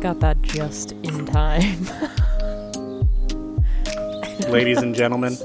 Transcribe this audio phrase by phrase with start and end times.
[0.00, 1.84] I got that just in time.
[4.50, 5.36] Ladies and gentlemen,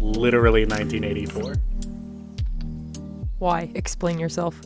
[0.00, 1.54] literally 1984.
[3.38, 3.70] Why?
[3.74, 4.60] Explain yourself.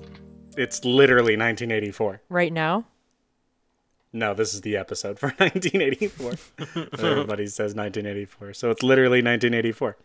[0.57, 2.23] It's literally 1984.
[2.29, 2.85] Right now?
[4.13, 6.33] No, this is the episode for 1984.
[7.09, 8.55] Everybody says 1984.
[8.55, 9.97] So it's literally 1984.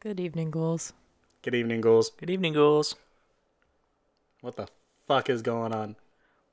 [0.00, 0.92] Good evening, ghouls.
[1.42, 2.10] Good evening, ghouls.
[2.18, 2.96] Good evening, ghouls.
[4.40, 4.66] What the
[5.06, 5.94] fuck is going on?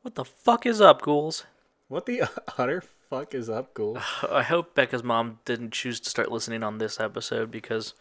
[0.01, 1.45] What the fuck is up, ghouls?
[1.87, 2.23] What the
[2.57, 3.97] utter fuck is up, ghouls?
[4.29, 7.93] I hope Becca's mom didn't choose to start listening on this episode because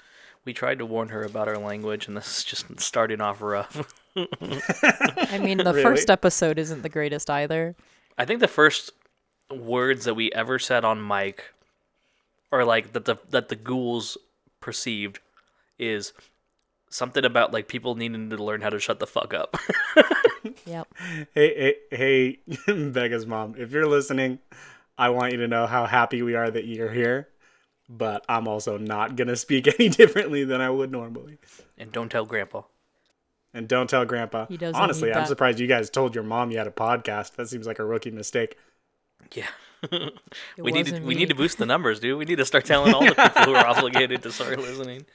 [0.45, 3.93] we tried to warn her about our language and this is just starting off rough.
[4.17, 5.83] I mean, the Really?
[5.83, 7.75] first episode isn't the greatest either.
[8.17, 8.93] I think the first
[9.51, 11.53] words that we ever said on mic
[12.51, 14.17] or like that the that the ghouls
[14.61, 15.21] perceived
[15.79, 16.13] is
[16.91, 19.57] something about like people needing to learn how to shut the fuck up.
[20.67, 20.89] Yep.
[21.35, 24.39] Hey, hey, hey, Becca's mom, if you're listening,
[24.97, 27.29] I want you to know how happy we are that you're here.
[27.89, 31.39] But I'm also not going to speak any differently than I would normally.
[31.77, 32.63] and don't tell grandpa.
[33.55, 34.47] And don't tell Grandpa.
[34.47, 35.29] He doesn't Honestly, I'm that.
[35.29, 37.35] surprised you guys told your mom you had a podcast.
[37.37, 38.57] That seems like a rookie mistake.
[39.33, 39.49] Yeah.
[40.59, 42.19] We need to wasn't we need to boost the numbers, dude.
[42.19, 45.07] We need to start telling all the people who are obligated to start listening.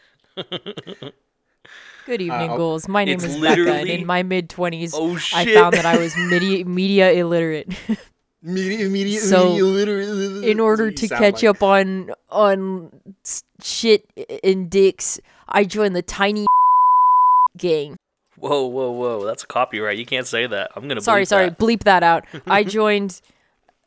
[2.05, 2.87] Good evening, Uh, ghouls.
[2.87, 6.15] My name is Becca, and in my mid 20s, Oh I found that I was
[6.17, 7.67] media, media illiterate.
[8.45, 12.91] Media, media, So, media, in order to catch up on on
[13.61, 14.03] shit
[14.43, 16.45] and dicks, I joined the tiny
[17.57, 17.95] gang.
[18.35, 19.25] Whoa, whoa, whoa!
[19.25, 19.97] That's copyright.
[19.97, 20.71] You can't say that.
[20.75, 20.99] I'm gonna.
[20.99, 21.57] Sorry, bleep sorry, that.
[21.57, 22.25] bleep that out.
[22.47, 23.21] I joined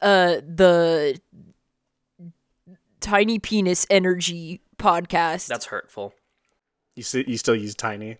[0.00, 1.20] uh the
[3.00, 5.48] tiny penis energy podcast.
[5.48, 6.14] That's hurtful.
[6.96, 8.16] You, s- you still use Tiny.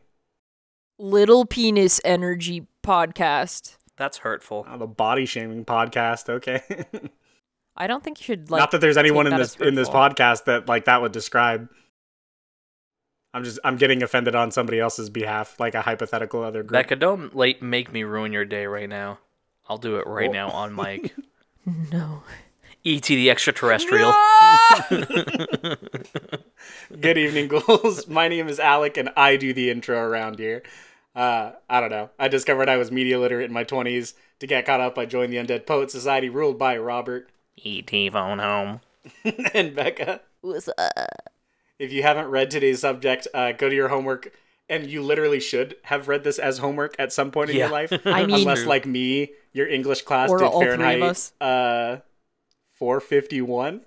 [0.99, 3.77] little penis energy podcast.
[3.97, 4.67] That's hurtful.
[4.71, 6.29] Oh, the body shaming podcast.
[6.29, 6.61] Okay.
[7.77, 10.45] I don't think you should like Not that there's anyone in this in this podcast
[10.45, 11.69] that like that would describe.
[13.35, 16.73] I'm just I'm getting offended on somebody else's behalf, like a hypothetical other group.
[16.73, 19.19] Becca, don't late make me ruin your day right now.
[19.69, 20.33] I'll do it right Oh.
[20.33, 21.15] now on mic.
[21.91, 22.23] No.
[22.87, 23.17] E.T.
[23.17, 24.15] the extraterrestrial.
[27.01, 28.07] Good evening, ghouls.
[28.09, 30.63] My name is Alec, and I do the intro around here.
[31.13, 32.11] Uh, I don't know.
[32.17, 34.15] I discovered I was media literate in my 20s.
[34.39, 38.11] To get caught up, I joined the Undead Poet Society, ruled by Robert E.T.
[38.11, 38.81] phone home.
[39.55, 40.21] and Becca.
[40.43, 41.09] What's up?
[41.81, 44.33] If you haven't read today's subject, uh, go to your homework.
[44.69, 47.93] And you literally should have read this as homework at some point in your life.
[48.05, 51.33] I mean- unless, like me, your English class Or did all three of Fahrenheit us.
[51.41, 51.99] uh,
[52.77, 53.83] 451.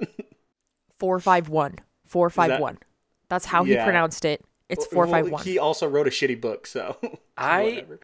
[0.98, 1.80] Four five one.
[2.06, 2.80] Four five one.
[3.30, 4.44] That's how he pronounced it.
[4.68, 5.32] It's 451.
[5.32, 5.44] Well.
[5.44, 6.98] He also wrote a shitty book, so.
[7.38, 8.00] I whatever.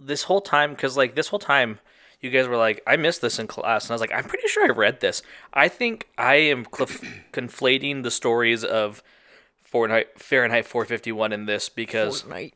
[0.00, 1.78] this whole time because like this whole time
[2.20, 4.48] you guys were like I missed this in class and I was like I'm pretty
[4.48, 5.22] sure I read this.
[5.52, 6.88] I think I am cl-
[7.32, 9.02] conflating the stories of
[9.62, 12.52] Fahrenheit Fahrenheit 451 in this because Fortnite.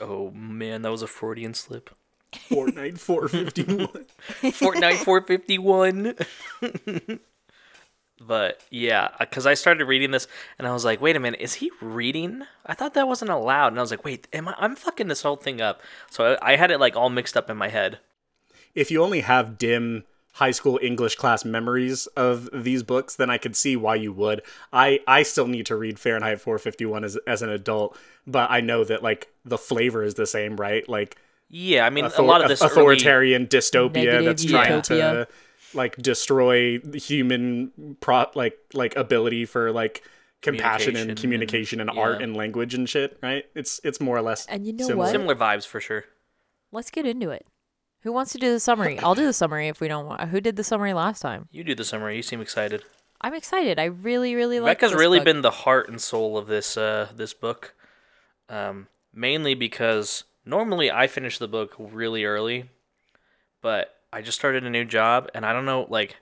[0.00, 1.90] oh man that was a Freudian slip.
[2.32, 3.88] Fortnite 451.
[4.52, 6.14] Fortnite 451.
[8.20, 11.40] but yeah, uh, because I started reading this and I was like, wait a minute,
[11.40, 12.42] is he reading?
[12.66, 13.68] I thought that wasn't allowed.
[13.68, 14.54] And I was like, wait, am I?
[14.58, 15.80] I'm fucking this whole thing up.
[16.10, 17.98] So I, I had it like all mixed up in my head.
[18.74, 20.04] if you only have dim
[20.34, 24.42] high school English class memories of these books, then I could see why you would.
[24.72, 28.84] I I still need to read Fahrenheit 451 as as an adult, but I know
[28.84, 30.88] that like the flavor is the same, right?
[30.88, 31.16] Like
[31.50, 35.26] Yeah, I mean, author- a lot of this early, authoritarian dystopia Negative that's trying utopia.
[35.26, 35.28] to
[35.76, 40.02] like destroy human pro like like ability for like
[40.42, 42.24] compassion Communication and communication and, and- art yeah.
[42.24, 43.44] and language and shit, right?
[43.54, 45.04] It's it's more or less And you know similar.
[45.06, 45.10] what?
[45.10, 46.04] similar vibes for sure.
[46.72, 47.46] Let's get into it.
[48.02, 48.98] Who wants to do the summary?
[49.00, 50.22] I'll do the summary if we don't want.
[50.30, 51.48] Who did the summary last time?
[51.50, 52.16] You do the summary.
[52.16, 52.82] You seem excited.
[53.20, 53.78] I'm excited.
[53.78, 54.78] I really, really like.
[54.78, 55.24] Becca's this really book.
[55.26, 57.74] been the heart and soul of this uh this book.
[58.48, 62.70] Um, mainly because normally I finish the book really early,
[63.62, 66.16] but I just started a new job and I don't know like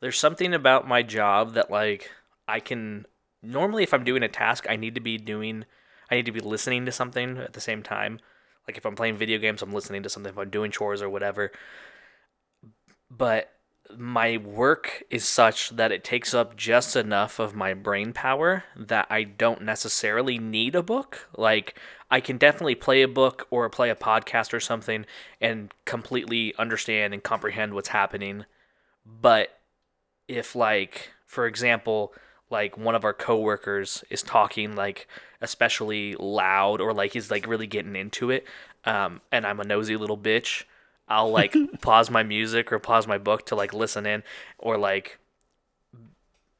[0.00, 2.10] there's something about my job that like
[2.46, 3.06] I can
[3.42, 5.64] normally if I'm doing a task I need to be doing
[6.10, 8.20] I need to be listening to something at the same time.
[8.66, 10.32] Like if I'm playing video games, I'm listening to something.
[10.32, 11.52] If I'm doing chores or whatever.
[13.10, 13.50] But
[13.96, 19.06] my work is such that it takes up just enough of my brain power that
[19.10, 21.28] I don't necessarily need a book.
[21.36, 21.78] Like,
[22.14, 25.04] I can definitely play a book or play a podcast or something
[25.40, 28.44] and completely understand and comprehend what's happening.
[29.04, 29.58] But
[30.28, 32.14] if, like, for example,
[32.50, 35.08] like one of our coworkers is talking like
[35.40, 38.46] especially loud or like he's like really getting into it,
[38.84, 40.62] um, and I'm a nosy little bitch,
[41.08, 44.22] I'll like pause my music or pause my book to like listen in
[44.60, 45.18] or like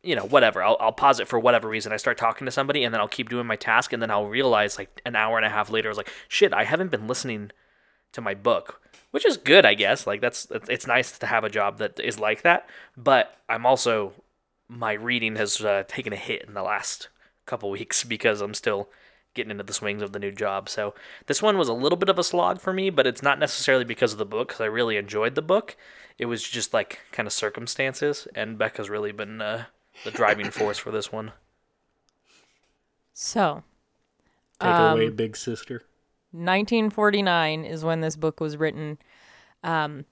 [0.05, 0.63] you know, whatever.
[0.63, 1.93] I'll, I'll pause it for whatever reason.
[1.93, 4.27] I start talking to somebody and then I'll keep doing my task and then I'll
[4.27, 7.09] realize like an hour and a half later, I was like, shit, I haven't been
[7.09, 7.51] listening
[8.13, 8.81] to my book,
[9.11, 10.07] which is good, I guess.
[10.07, 12.69] Like that's, it's nice to have a job that is like that.
[12.97, 14.13] But I'm also,
[14.69, 17.09] my reading has uh, taken a hit in the last
[17.47, 18.89] couple weeks because I'm still
[19.35, 20.69] getting into the swings of the new job.
[20.69, 20.95] So
[21.27, 23.85] this one was a little bit of a slog for me, but it's not necessarily
[23.85, 25.77] because of the book because I really enjoyed the book.
[26.19, 29.65] It was just like kind of circumstances, and Becca's really been uh,
[30.03, 31.33] the driving force for this one.
[33.13, 33.63] So,
[34.61, 35.83] Take it away, big sister.
[36.33, 38.99] 1949 is when this book was written.
[39.63, 40.05] Um,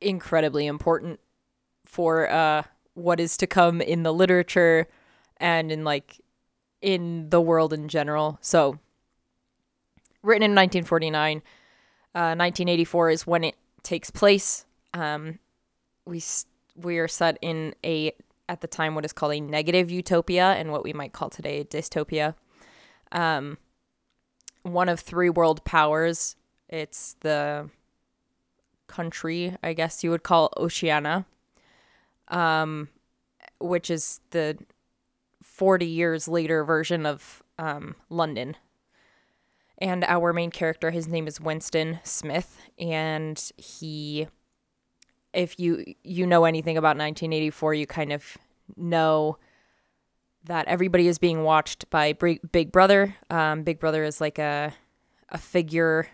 [0.00, 1.20] incredibly important
[1.84, 2.62] for uh,
[2.94, 4.88] what is to come in the literature
[5.38, 6.20] and in like
[6.80, 8.38] in the world in general.
[8.40, 8.78] So,
[10.22, 11.38] written in 1949,
[12.14, 14.66] uh, 1984 is when it takes place.
[14.92, 15.38] Um,
[16.04, 16.46] we s-
[16.76, 18.12] we are set in a
[18.48, 21.60] at the time what is called a negative utopia and what we might call today
[21.60, 22.34] a dystopia.
[23.10, 23.58] Um,
[24.62, 26.36] one of three world powers.
[26.68, 27.70] It's the
[28.86, 31.26] country, I guess you would call Oceania,
[32.28, 32.88] um,
[33.60, 34.58] which is the
[35.42, 38.56] 40 years later version of um, London.
[39.78, 44.28] And our main character, his name is Winston Smith, and he
[45.32, 48.36] if you you know anything about 1984, you kind of
[48.76, 49.38] know
[50.44, 53.16] that everybody is being watched by Big Brother.
[53.30, 54.74] Um, Big Brother is like a
[55.28, 56.08] a figure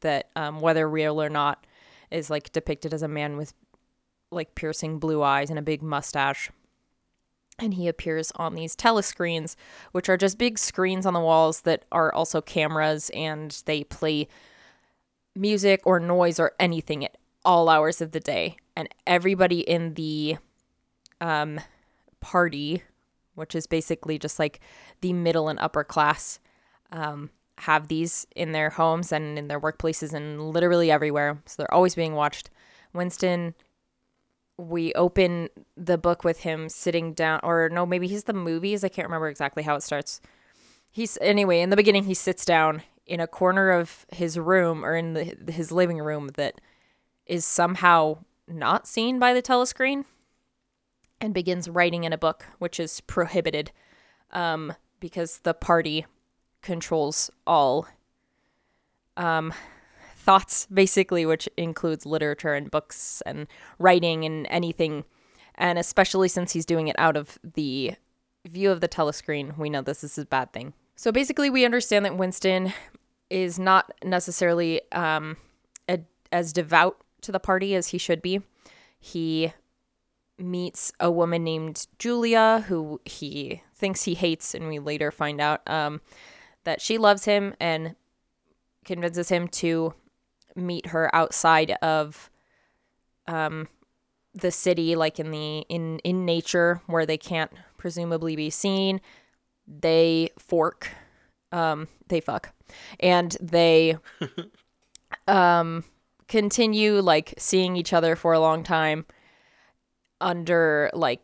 [0.00, 1.66] that, um, whether real or not,
[2.10, 3.52] is like depicted as a man with
[4.30, 6.50] like piercing blue eyes and a big mustache.
[7.58, 9.56] And he appears on these telescreens,
[9.90, 14.28] which are just big screens on the walls that are also cameras, and they play
[15.34, 18.56] music or noise or anything at all hours of the day.
[18.76, 20.36] And everybody in the
[21.20, 21.60] um,
[22.20, 22.82] party,
[23.34, 24.60] which is basically just like
[25.00, 26.38] the middle and upper class,
[26.92, 31.42] um, have these in their homes and in their workplaces and literally everywhere.
[31.46, 32.50] So they're always being watched.
[32.92, 33.54] Winston,
[34.56, 38.84] we open the book with him sitting down, or no, maybe he's the movies.
[38.84, 40.20] I can't remember exactly how it starts.
[40.90, 42.04] He's anyway in the beginning.
[42.04, 46.30] He sits down in a corner of his room or in the, his living room
[46.34, 46.60] that
[47.28, 50.04] is somehow not seen by the telescreen
[51.20, 53.70] and begins writing in a book, which is prohibited
[54.32, 56.06] um, because the party
[56.62, 57.86] controls all
[59.16, 59.52] um,
[60.16, 63.46] thoughts, basically, which includes literature and books and
[63.78, 65.04] writing and anything.
[65.54, 67.94] And especially since he's doing it out of the
[68.46, 70.72] view of the telescreen, we know this is a bad thing.
[70.96, 72.72] So basically, we understand that Winston
[73.30, 75.36] is not necessarily um,
[75.88, 76.00] a,
[76.32, 78.40] as devout to the party as he should be.
[78.98, 79.52] He
[80.38, 85.60] meets a woman named Julia who he thinks he hates, and we later find out
[85.68, 86.00] um,
[86.64, 87.96] that she loves him and
[88.86, 89.92] convinces him to
[90.56, 92.30] meet her outside of
[93.26, 93.68] um,
[94.32, 99.02] the city, like in the in in nature where they can't presumably be seen.
[99.66, 100.90] They fork,
[101.52, 102.54] um, they fuck,
[102.98, 103.98] and they
[105.28, 105.84] um
[106.28, 109.06] continue like seeing each other for a long time
[110.20, 111.22] under like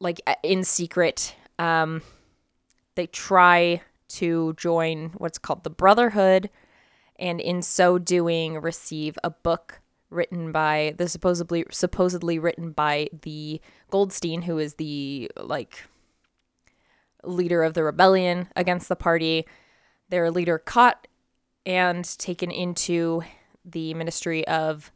[0.00, 1.34] like in secret.
[1.58, 2.02] Um
[2.94, 6.50] they try to join what's called the brotherhood
[7.18, 13.60] and in so doing receive a book written by the supposedly supposedly written by the
[13.90, 15.84] Goldstein who is the like
[17.22, 19.46] leader of the rebellion against the party.
[20.08, 21.06] Their leader caught
[21.64, 23.22] and taken into
[23.64, 24.92] the Ministry of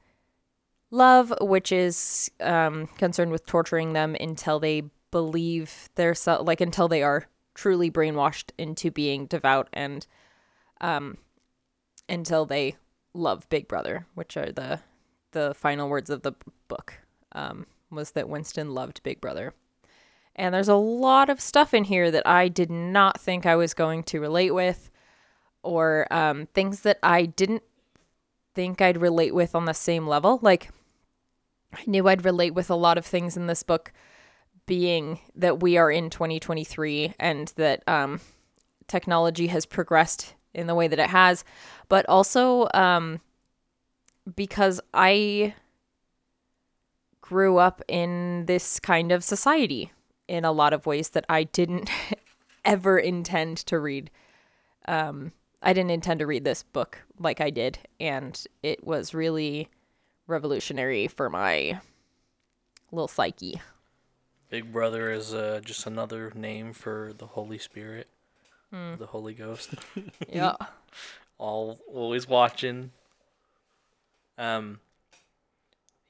[0.91, 6.89] Love, which is um, concerned with torturing them until they believe they're so, like until
[6.89, 10.07] they are truly brainwashed into being devout and
[10.81, 11.19] um,
[12.09, 12.77] until they
[13.13, 14.81] love Big Brother, which are the
[15.33, 16.33] the final words of the
[16.69, 16.95] book.
[17.33, 19.53] Um, was that Winston loved Big Brother.
[20.37, 23.73] And there's a lot of stuff in here that I did not think I was
[23.73, 24.91] going to relate with,
[25.63, 27.63] or um, things that I didn't
[28.55, 30.39] think I'd relate with on the same level.
[30.43, 30.71] Like,
[31.73, 33.93] I knew I'd relate with a lot of things in this book,
[34.67, 38.21] being that we are in 2023 and that um,
[38.87, 41.45] technology has progressed in the way that it has,
[41.89, 43.21] but also um,
[44.35, 45.55] because I
[47.21, 49.93] grew up in this kind of society
[50.29, 51.91] in a lot of ways that I didn't
[52.65, 54.11] ever intend to read.
[54.87, 55.33] Um,
[55.65, 59.69] I didn't intend to read this book like I did, and it was really
[60.27, 61.81] revolutionary for my
[62.93, 63.61] little psyche.
[64.51, 68.07] Big Brother is uh, just another name for the Holy Spirit,
[68.73, 68.95] Hmm.
[68.99, 69.75] the Holy Ghost.
[70.29, 70.55] Yeah.
[71.39, 72.91] all always watching.
[74.39, 74.81] Um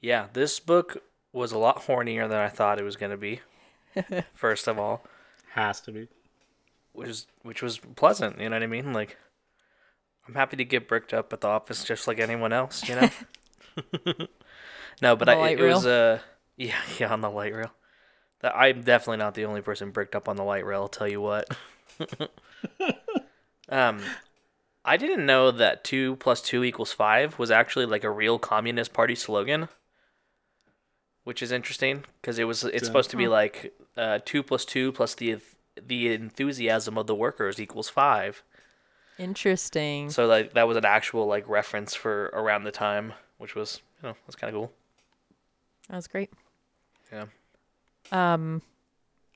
[0.01, 0.97] yeah, this book
[1.33, 3.41] was a lot hornier than I thought it was gonna be.
[4.33, 5.03] first of all.
[5.53, 6.07] Has to be.
[6.93, 8.93] Which is which was pleasant, you know what I mean?
[8.93, 9.17] Like
[10.27, 13.09] I'm happy to get bricked up at the office just like anyone else, you know?
[15.01, 16.19] no, but I, light it was uh
[16.57, 17.71] yeah, yeah, on the light rail.
[18.41, 21.07] That I'm definitely not the only person bricked up on the light rail, I'll tell
[21.07, 21.47] you what.
[23.69, 24.01] um
[24.83, 28.93] I didn't know that two plus two equals five was actually like a real communist
[28.93, 29.67] party slogan,
[31.23, 34.91] which is interesting because it was it's supposed to be like uh, two plus two
[34.91, 35.37] plus the
[35.81, 38.43] the enthusiasm of the workers equals five.
[39.17, 40.09] Interesting.
[40.09, 44.09] So like that was an actual like reference for around the time, which was you
[44.09, 44.71] know that's kind of cool.
[45.89, 46.31] That was great.
[47.11, 47.25] Yeah.
[48.11, 48.61] Um,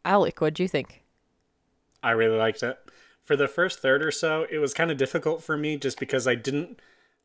[0.05, 1.03] Alec, what'd you think?
[2.01, 2.77] I really liked it.
[3.24, 6.27] For the first third or so, it was kind of difficult for me just because
[6.27, 6.79] I didn't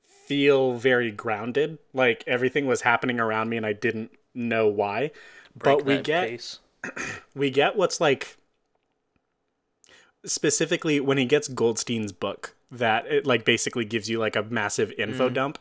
[0.07, 1.79] feel very grounded.
[1.93, 5.13] Like everything was happening around me and I didn't know why.
[5.57, 6.59] but we get pace.
[7.35, 8.37] we get what's like
[10.25, 14.93] specifically when he gets Goldstein's book that it like basically gives you like a massive
[14.99, 15.35] info Mm-hmm.
[15.35, 15.59] dump.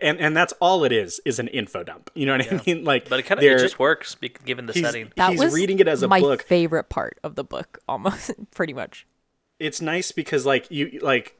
[0.00, 2.08] And and that's all it is is an info dump.
[2.14, 2.84] You know what I mean?
[2.92, 4.14] Like but it kind of it just works
[4.44, 5.10] given the he's- setting.
[5.16, 6.44] That He's was reading it as a my book.
[6.44, 9.06] favorite part of the book, almost pretty much.
[9.58, 11.34] it's nice because like you like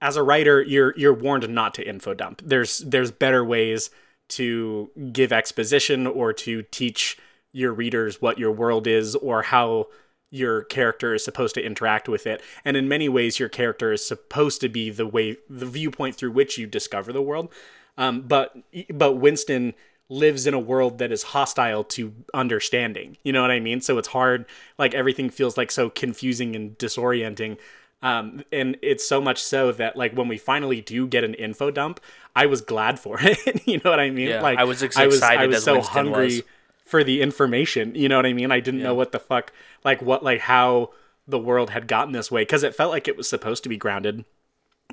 [0.00, 3.90] as a writer you're you're warned not to info dump there's there's better ways
[4.28, 7.16] to give exposition or to teach
[7.52, 9.86] your readers what your world is or how
[10.36, 12.42] your character is supposed to interact with it.
[12.64, 16.32] And in many ways your character is supposed to be the way the viewpoint through
[16.32, 17.52] which you discover the world.
[17.98, 18.56] Um, but
[18.92, 19.74] but winston
[20.08, 23.16] lives in a world that is hostile to understanding.
[23.24, 23.80] You know what i mean?
[23.80, 24.46] So it's hard
[24.78, 27.58] like everything feels like so confusing and disorienting.
[28.02, 31.70] Um, and it's so much so that like when we finally do get an info
[31.70, 31.98] dump
[32.36, 33.66] i was glad for it.
[33.66, 34.28] You know what i mean?
[34.28, 36.42] Yeah, like I was as I was, I excited was as so Winston hungry was.
[36.86, 38.50] For the information you know what i mean?
[38.52, 39.52] I didn't know what the fuck
[39.84, 40.90] like what like how
[41.28, 43.76] the world had gotten this way because it felt like it was supposed to be
[43.76, 44.24] grounded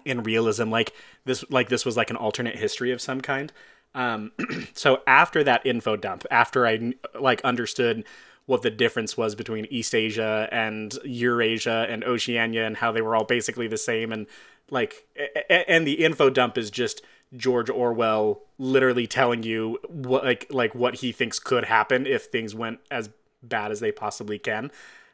[0.04, 0.94] in realism like
[1.26, 3.54] this like this was like an alternate history of some kind.
[3.96, 4.32] Um
[4.74, 8.04] so after that info dump after i like understood
[8.46, 13.24] what the difference was between Eastasia and eurasia and oceania and how they were all
[13.24, 14.28] basically the same and
[14.70, 15.06] like
[15.50, 17.02] and the info dump is just
[17.36, 22.54] george orwell literally telling you what like like what he thinks could happen if things
[22.54, 23.10] went as
[23.42, 24.72] bad as they possibly can.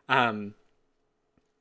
[0.07, 0.53] Um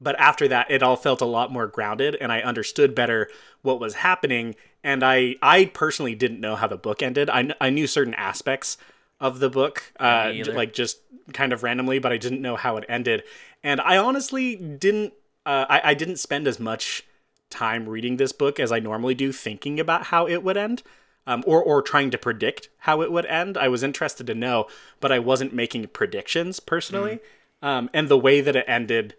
[0.00, 3.28] but after that it all felt a lot more grounded and i understood better
[3.62, 7.28] what was happening and i i personally didn't know how the book ended.
[7.30, 8.76] I, I knew certain aspects
[9.20, 10.52] of the book uh Me j- either.
[10.52, 11.00] like just
[11.32, 13.22] kind of randomly but i didn't know how it ended.
[13.62, 15.14] And i honestly didn't
[15.46, 17.04] uh, I, I didn't spend as much
[17.50, 20.83] time reading this book as i normally do thinking about how it would end
[21.26, 24.67] um, or, or trying to predict how it would end i was interested to know
[25.00, 27.21] but i wasn't making predictions personally
[27.62, 29.14] um, and the way that it ended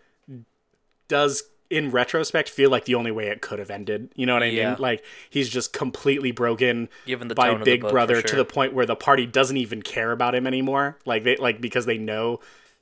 [1.07, 4.09] does in retrospect feel like the only way it could have ended.
[4.15, 4.71] You know what I Yeah.
[4.71, 4.79] mean?
[4.79, 8.35] Like he's just completely broken Given the by tone of the Big book, Brother to
[8.35, 10.97] the point where the party doesn't even care about him anymore.
[11.05, 12.39] Like they like because they know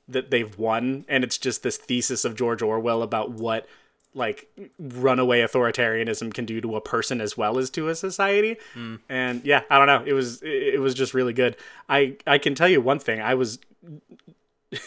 [0.08, 3.66] that they've won and it's just this thesis of George Orwell about what
[4.14, 4.48] like
[4.78, 8.56] runaway authoritarianism can do to a person as well as to a society.
[8.74, 8.96] Hmm.
[9.08, 10.02] And yeah, I don't know.
[10.04, 11.56] It was it it was just really good.
[11.88, 13.20] I I can tell you one thing.
[13.20, 13.58] I was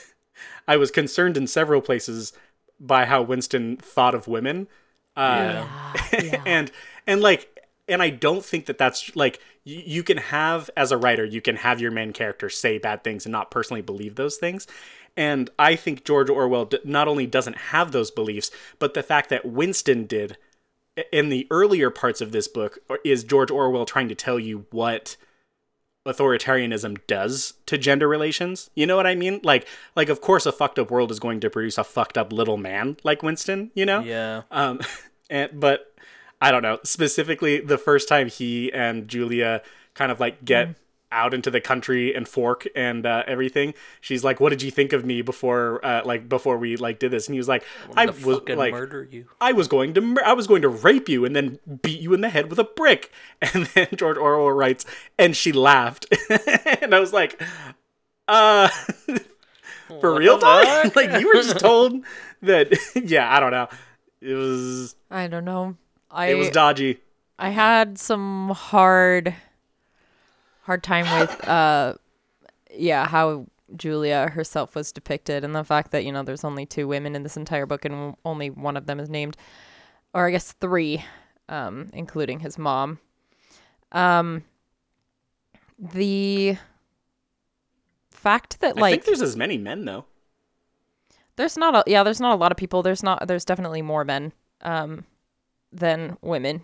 [0.68, 2.34] I was concerned in several places
[2.80, 4.68] by how Winston thought of women.
[5.16, 5.66] Uh,
[6.14, 6.42] Yeah.
[6.46, 6.72] and
[7.08, 7.48] and like
[7.88, 11.42] and I don't think that that's like you, you can have as a writer you
[11.42, 14.68] can have your main character say bad things and not personally believe those things.
[15.18, 18.50] And I think George Orwell not only doesn't have those beliefs,
[18.80, 20.38] but the fact that Winston did
[21.12, 25.18] in the earlier parts of this book is George Orwell trying to tell you what
[26.06, 28.70] authoritarianism does to gender relations.
[28.76, 29.40] You know what I mean?
[29.44, 32.34] Like like of course a fucked up world is going to produce a fucked up
[32.34, 34.02] little man like Winston, you know?
[34.02, 34.44] Yeah.
[34.50, 34.80] Um
[35.30, 35.94] and but
[36.42, 39.62] I don't know, specifically the first time he and Julia
[39.94, 40.76] kind of like get
[41.12, 43.74] out into the country and fork and uh, everything.
[44.00, 47.12] She's like, "What did you think of me before uh, like before we like did
[47.12, 47.64] this?" And he was like,
[47.96, 49.26] "I I was like murder you.
[49.40, 52.14] I was going to mur- I was going to rape you and then beat you
[52.14, 53.12] in the head with a brick.
[53.54, 54.86] And then George Orwell writes,
[55.18, 56.06] and she laughed,
[56.82, 57.42] and I was like,
[58.28, 58.68] uh,
[60.00, 60.96] for What real, the dog?
[60.96, 62.04] like you were just told
[62.42, 62.72] that?
[62.96, 63.68] yeah, I don't know.
[64.22, 65.76] It was I don't know.
[66.10, 67.00] I it was dodgy.
[67.40, 69.34] I had some hard
[70.62, 71.94] hard time with uh
[72.74, 76.88] yeah, how Julia herself was depicted and the fact that, you know, there's only two
[76.88, 79.38] women in this entire book and only one of them is named
[80.14, 81.04] or I guess three,
[81.50, 83.00] um, including his mom.
[83.92, 84.44] Um
[85.80, 86.58] the
[88.12, 90.06] fact that like I think there's as many men though.
[91.38, 92.84] there's not a yeah, there's not a lot of people.
[92.84, 95.06] There's not there's definitely more men um
[95.74, 96.62] than women,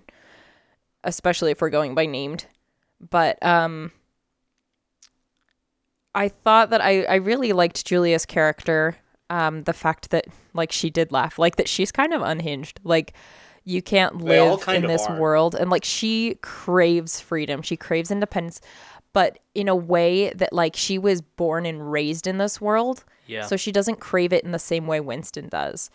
[1.04, 2.46] especially if we're going by named.
[3.00, 3.92] But um
[6.16, 8.96] I thought that I I really liked Julia's character.
[9.30, 12.80] Um the fact that like she did laugh, like that she's kind of unhinged.
[12.84, 13.14] Like
[13.64, 15.20] you can't live in this are.
[15.20, 17.62] world and like she craves freedom.
[17.62, 18.62] She craves independence,
[19.12, 23.04] but in a way that like she was born and raised in this world.
[23.26, 23.46] Yeah.
[23.46, 25.90] So she doesn't crave it in the same way Winston does.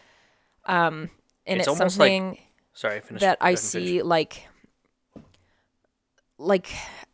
[0.67, 1.09] Um,
[1.47, 2.39] and It's it's, almost like- something
[2.75, 3.21] Sorry, finish.
[3.23, 3.89] that I ahead and finish.
[3.89, 4.47] see like,
[6.39, 6.69] like,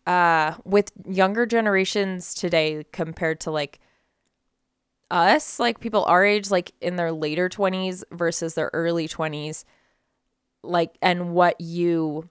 [0.07, 3.81] uh, with younger generations today compared to like
[5.11, 9.65] us, like people our age, like in their later twenties versus their early twenties,
[10.63, 12.29] like, and what you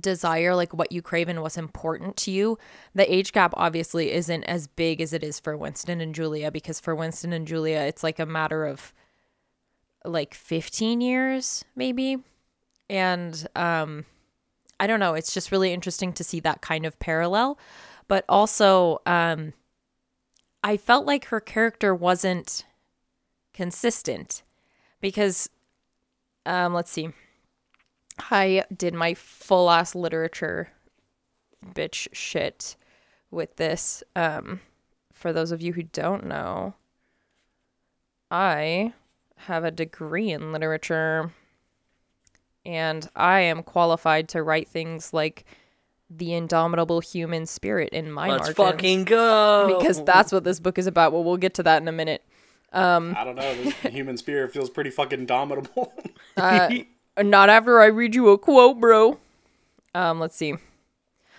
[0.00, 2.58] desire, like what you crave and what's important to you.
[2.94, 6.80] The age gap obviously isn't as big as it is for Winston and Julia because
[6.80, 8.92] for Winston and Julia, it's like a matter of
[10.04, 12.18] like 15 years maybe.
[12.90, 14.04] And um
[14.80, 17.58] I don't know, it's just really interesting to see that kind of parallel,
[18.08, 19.52] but also um
[20.62, 22.64] I felt like her character wasn't
[23.52, 24.42] consistent
[25.00, 25.48] because
[26.46, 27.10] um let's see.
[28.30, 30.68] I did my full ass literature
[31.64, 32.76] bitch shit
[33.30, 34.02] with this.
[34.14, 34.60] Um,
[35.12, 36.74] for those of you who don't know,
[38.30, 38.92] I
[39.36, 41.32] have a degree in literature
[42.66, 45.44] and I am qualified to write things like
[46.10, 48.56] the indomitable human spirit in my Let's margins.
[48.56, 49.76] fucking go.
[49.78, 51.12] because that's what this book is about.
[51.12, 52.22] Well, we'll get to that in a minute.
[52.72, 53.54] I don't know.
[53.82, 55.92] The human spirit feels pretty fucking indomitable.
[56.36, 56.68] Uh,
[57.22, 59.20] not after I read you a quote, bro.
[59.94, 60.54] Um, let's see.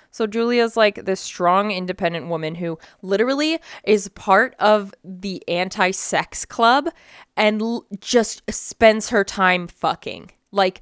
[0.09, 6.87] So Julia's like this strong, independent woman who literally is part of the anti-sex club
[7.35, 10.31] and l- just spends her time fucking.
[10.53, 10.79] Like,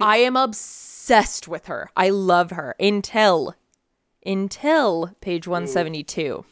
[0.00, 1.90] I am obsessed with her.
[1.96, 3.54] I love her until,
[4.24, 6.44] until page one seventy two.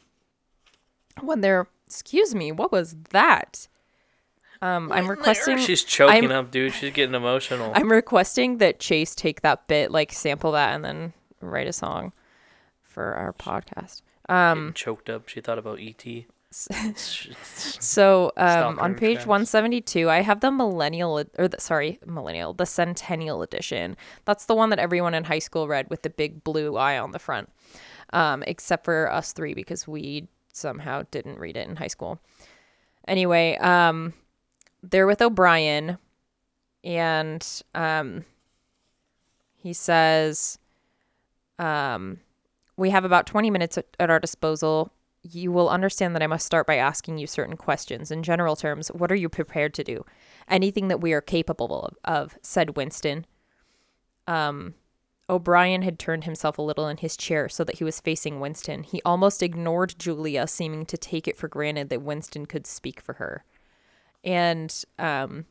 [1.20, 3.68] When they're, excuse me, what was that?
[4.60, 5.58] Um, I'm requesting.
[5.58, 6.72] She's choking I'm- up, dude.
[6.74, 7.72] She's getting emotional.
[7.74, 12.12] I'm requesting that Chase take that bit, like sample that, and then write a song
[12.82, 14.02] for our podcast.
[14.28, 15.28] Getting choked up.
[15.28, 16.24] She thought about E ET.
[17.80, 23.42] So um, on page 172, I have the millennial, or the, sorry, millennial, the centennial
[23.42, 23.96] edition.
[24.24, 27.12] That's the one that everyone in high school read with the big blue eye on
[27.12, 27.50] the front,
[28.12, 32.18] um, except for us three because we somehow didn't read it in high school.
[33.06, 34.12] Anyway, um,
[34.82, 35.98] they're with O'Brien,
[36.84, 38.24] and um,
[39.62, 40.58] he says,
[41.58, 42.20] um,
[42.76, 44.92] "We have about 20 minutes at, at our disposal."
[45.30, 48.10] You will understand that I must start by asking you certain questions.
[48.10, 50.04] In general terms, what are you prepared to do?
[50.48, 53.26] Anything that we are capable of, of said Winston.
[54.26, 54.74] Um,
[55.30, 58.82] O'Brien had turned himself a little in his chair so that he was facing Winston.
[58.82, 63.14] He almost ignored Julia, seeming to take it for granted that Winston could speak for
[63.14, 63.44] her.
[64.24, 65.44] And um,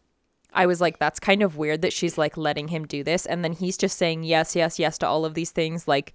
[0.52, 3.28] I was like, that's kind of weird that she's like letting him do this.
[3.28, 6.13] And then he's just saying yes, yes, yes to all of these things, like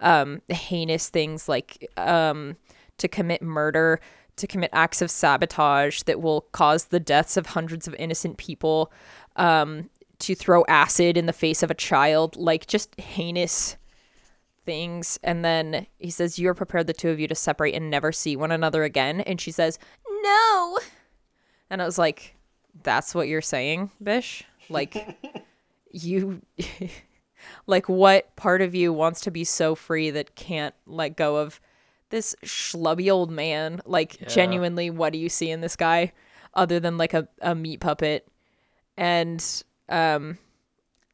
[0.00, 2.56] um, heinous things like um,
[2.98, 4.00] to commit murder,
[4.36, 8.92] to commit acts of sabotage that will cause the deaths of hundreds of innocent people,
[9.36, 13.76] um, to throw acid in the face of a child, like just heinous
[14.64, 15.18] things.
[15.22, 18.36] And then he says, You're prepared, the two of you, to separate and never see
[18.36, 19.20] one another again.
[19.22, 19.78] And she says,
[20.08, 20.78] No.
[21.70, 22.36] And I was like,
[22.82, 24.44] That's what you're saying, Bish?
[24.68, 25.18] Like,
[25.90, 26.42] you.
[27.66, 31.60] like, what part of you wants to be so free that can't let go of
[32.12, 33.80] this schlubby old man?
[33.84, 36.12] Like, genuinely, what do you see in this guy
[36.54, 38.28] other than like a, a meat puppet?
[38.96, 39.44] And
[39.88, 40.38] um,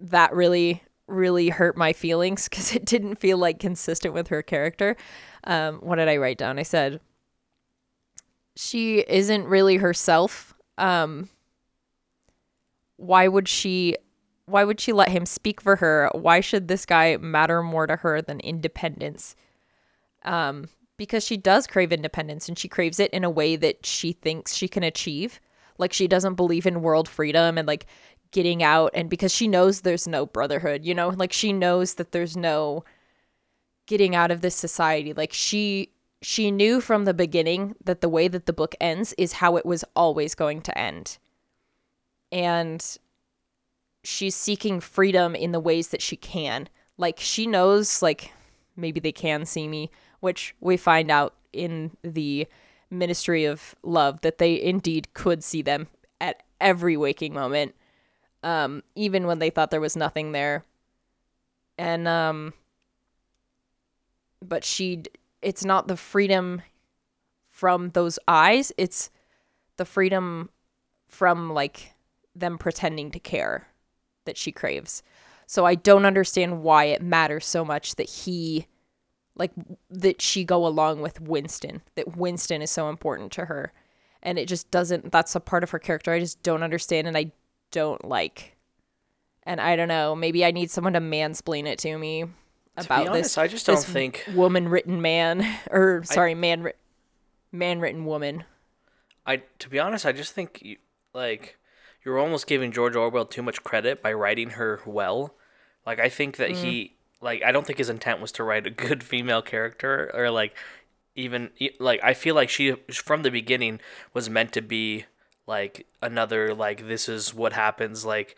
[0.00, 4.94] that really really hurt my feelings because it didn't feel like consistent with her character.
[5.44, 6.58] Um, what did I write down?
[6.58, 7.00] I said
[8.56, 10.54] she isn't really herself.
[10.76, 11.28] Um,
[12.96, 13.96] why would she?
[14.46, 16.10] Why would she let him speak for her?
[16.12, 19.36] Why should this guy matter more to her than independence?
[20.24, 24.12] Um, because she does crave independence and she craves it in a way that she
[24.12, 25.40] thinks she can achieve.
[25.78, 27.86] Like she doesn't believe in world freedom and like
[28.32, 31.08] getting out and because she knows there's no brotherhood, you know?
[31.08, 32.84] Like she knows that there's no
[33.86, 35.14] getting out of this society.
[35.14, 39.34] Like she she knew from the beginning that the way that the book ends is
[39.34, 41.16] how it was always going to end.
[42.32, 42.84] And
[44.02, 46.68] she's seeking freedom in the ways that she can.
[46.96, 48.32] Like she knows like
[48.76, 52.46] maybe they can see me, which we find out in the
[52.90, 55.88] ministry of love that they indeed could see them
[56.20, 57.74] at every waking moment
[58.42, 60.64] um even when they thought there was nothing there.
[61.76, 62.54] And um
[64.42, 65.02] but she
[65.42, 66.62] it's not the freedom
[67.46, 69.10] from those eyes it's
[69.76, 70.48] the freedom
[71.06, 71.94] from like
[72.34, 73.68] them pretending to care
[74.24, 75.02] that she craves.
[75.46, 78.66] So i don't understand why it matters so much that he
[79.38, 79.52] like
[79.90, 83.72] that she go along with Winston, that Winston is so important to her.
[84.22, 87.16] And it just doesn't that's a part of her character I just don't understand and
[87.16, 87.32] I
[87.70, 88.56] don't like.
[89.44, 92.24] And I don't know, maybe I need someone to mansplain it to me
[92.76, 93.38] about honest, this.
[93.38, 96.70] I just don't think- woman written man or sorry, man
[97.52, 98.44] man written woman.
[99.24, 100.76] I to be honest, I just think you,
[101.14, 101.58] like
[102.04, 105.34] you're almost giving George Orwell too much credit by writing her well.
[105.86, 106.90] Like I think that he mm.
[107.20, 110.54] Like I don't think his intent was to write a good female character or like
[111.14, 111.50] even
[111.80, 113.80] like I feel like she from the beginning
[114.14, 115.06] was meant to be
[115.46, 118.36] like another like this is what happens like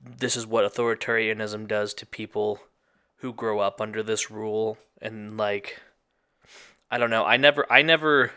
[0.00, 2.60] this is what authoritarianism does to people
[3.18, 5.80] who grow up under this rule and like
[6.90, 7.24] I don't know.
[7.24, 8.32] I never I never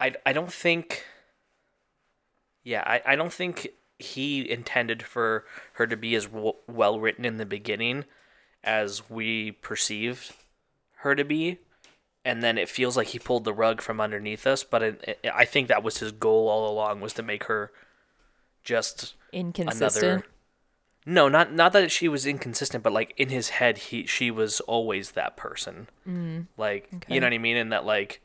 [0.00, 1.04] I, I don't think
[2.64, 3.68] yeah I, I don't think
[4.02, 8.04] he intended for her to be as w- well written in the beginning
[8.62, 10.32] as we perceived
[10.96, 11.58] her to be
[12.24, 15.30] and then it feels like he pulled the rug from underneath us but it, it,
[15.34, 17.70] i think that was his goal all along was to make her
[18.62, 20.04] just Inconsistent.
[20.04, 20.24] another
[21.06, 24.60] no not not that she was inconsistent but like in his head he she was
[24.60, 26.46] always that person mm.
[26.56, 27.14] like okay.
[27.14, 28.20] you know what i mean and that like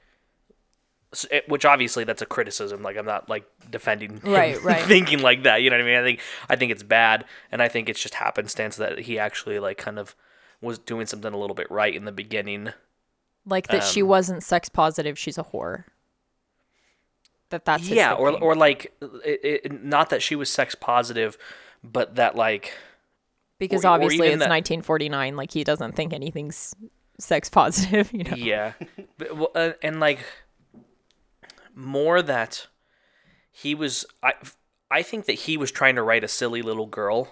[1.47, 4.81] which obviously that's a criticism like i'm not like defending him Right, right.
[4.83, 7.61] thinking like that you know what i mean i think i think it's bad and
[7.61, 10.15] i think it's just happenstance that he actually like kind of
[10.61, 12.69] was doing something a little bit right in the beginning
[13.45, 15.83] Like that she um, wasn't sex positive, she's a whore.
[17.49, 18.91] That that's his yeah or or like
[19.23, 21.37] it, it, not that she was sex positive
[21.83, 22.73] but that like
[23.59, 26.73] because or- or obviously even it's that- 1949 like he doesn't think anything's
[27.19, 28.35] sex positive, you know.
[28.35, 28.73] yeah
[29.17, 30.19] but, well, uh, and like
[31.75, 32.67] more that
[33.51, 34.33] he was i
[34.89, 37.29] i think that he was trying to write a silly little girl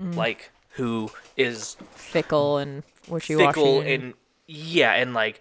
[0.00, 0.14] Mm.
[0.16, 3.46] like who is Fickle and wishy-washy.
[3.46, 4.14] fickle and- and
[4.46, 5.38] yeah and like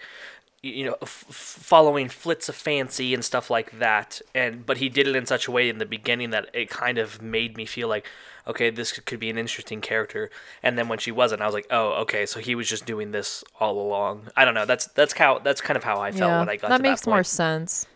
[0.62, 4.22] you know f- following flits of fancy and stuff like that.
[4.36, 6.98] And but he did it in such a way in the beginning that it kind
[7.00, 8.06] of made me feel like
[8.46, 10.30] okay this could be an interesting character.
[10.62, 13.12] And then when she wasn't i was like oh okay so he was just doing
[13.12, 14.28] this all along.
[14.36, 14.66] I don't know.
[14.66, 17.10] That's that's how that's kind of how i felt when i got that makes that
[17.10, 17.88] more sense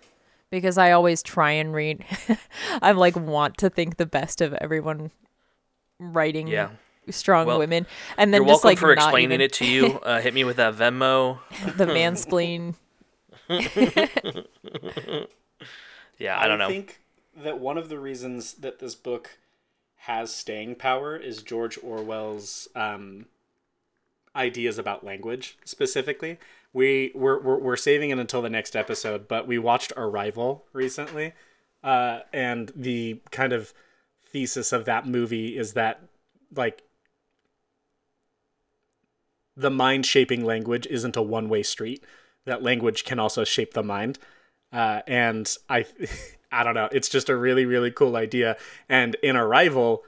[0.56, 2.04] because I always try and read.
[2.82, 5.12] I like want to think the best of everyone
[6.00, 6.70] writing Yeah.
[7.10, 7.86] strong Well, women,
[8.18, 10.00] and then You're just welcome like for not explaining even it to you.
[10.04, 11.40] Uh, hit me with that Venmo.
[11.78, 12.76] the mansplain.
[16.18, 16.68] Yeah, I don't know.
[16.68, 17.02] I think
[17.36, 19.38] that one of the reasons that this book
[19.98, 23.26] has staying power is George Orwell's um,
[24.36, 26.38] ideas about language specifically.
[26.76, 31.32] We we're, we're we're saving it until the next episode, but we watched Arrival recently,
[31.86, 33.74] uh, and the kind of
[34.28, 36.02] thesis of that movie is that
[36.54, 36.84] like
[39.56, 42.04] the mind shaping language isn't a one way street.
[42.46, 44.20] That language can also shape the mind.
[44.74, 45.86] Uh, and I,
[46.52, 46.90] I don't know.
[46.92, 48.58] It's just a really, really cool idea.
[48.90, 50.04] And in Arrival,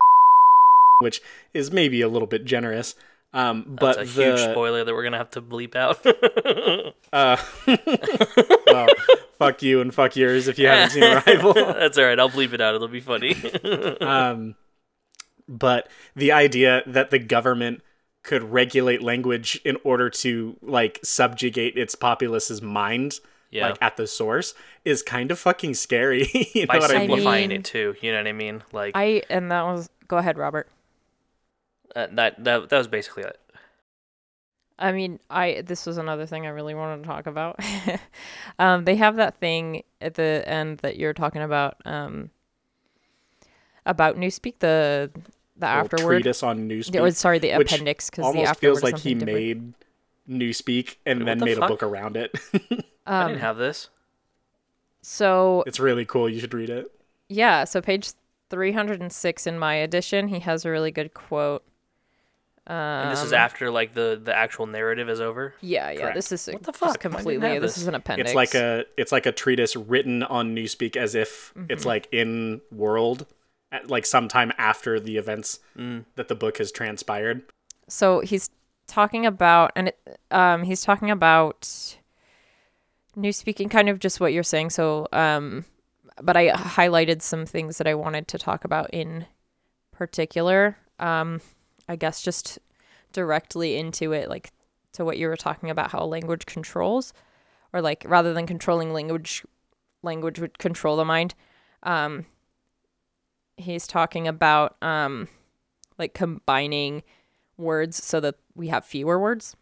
[1.00, 1.22] which
[1.54, 2.94] is maybe a little bit generous,
[3.34, 6.06] um, but That's a the, huge spoiler that we're gonna have to bleep out.
[7.14, 7.38] Uh,
[8.68, 8.88] well,
[9.40, 11.54] fuck you and fuck yours if you haven't seen Arrival.
[11.54, 12.20] That's all right.
[12.20, 12.76] I'll bleep it out.
[12.76, 13.34] It'll be funny.
[14.02, 14.56] um,
[15.48, 17.82] but the idea that the government
[18.24, 23.20] could regulate language in order to like subjugate its populace's mind
[23.52, 23.70] Yeah.
[23.70, 27.08] like at the source is kind of fucking scary you know By what i mean
[27.08, 27.96] simplifying mean- it too.
[28.02, 28.64] You know what I mean?
[28.74, 30.68] Like I and that was go ahead, Robert.
[31.98, 32.44] Uh, that.
[32.44, 33.38] That that was basically it.
[34.80, 37.60] I mean, I this was another thing I really wanted to talk about.
[38.60, 41.78] um, they have that thing at the end that you're talking about.
[41.86, 42.30] Um,
[43.86, 45.12] about Newspeak, the
[45.56, 46.24] the Little afterword.
[46.24, 49.26] treatise on newspeak Yeah, or sorry, the appendix because the afterword feels like he different.
[49.32, 49.74] made
[50.30, 52.32] newspeak and What then the made a book around it
[53.18, 53.90] I Um, didn't have this.
[55.02, 56.92] so it's really cool you should read it
[57.30, 58.12] Yeah, so page
[58.50, 61.64] 306 in my edition, he has a really good quote.
[62.70, 65.54] And this is Um, after like the the actual narrative is over.
[65.62, 66.00] Yeah, yeah.
[66.02, 66.16] Correct.
[66.16, 67.00] This is What the fuck?
[67.00, 67.48] Completely.
[67.50, 67.82] have This this.
[67.84, 68.30] is an appendix.
[68.32, 71.72] It's like a it's like a treatise written on Newspeak as if Mm-hmm.
[71.72, 73.26] it's like in world,
[73.72, 76.06] at, like sometime after the events Mm.
[76.16, 77.44] that the book has transpired.
[77.88, 78.50] so he's
[78.88, 81.96] talking about and it, um he's talking about
[83.16, 85.66] new speaking kind of just what you're saying so um
[86.22, 89.26] but i highlighted some things that i wanted to talk about in
[89.92, 91.42] particular um
[91.88, 92.60] i guess just
[93.14, 94.52] directly into it like
[94.92, 97.14] to what you were talking about how language controls
[97.74, 99.46] or like rather than controlling language
[100.04, 101.34] language would control the mind
[101.84, 102.26] um
[103.58, 105.28] he's talking about um
[105.98, 107.04] like combining
[107.58, 109.56] words so that we have fewer words.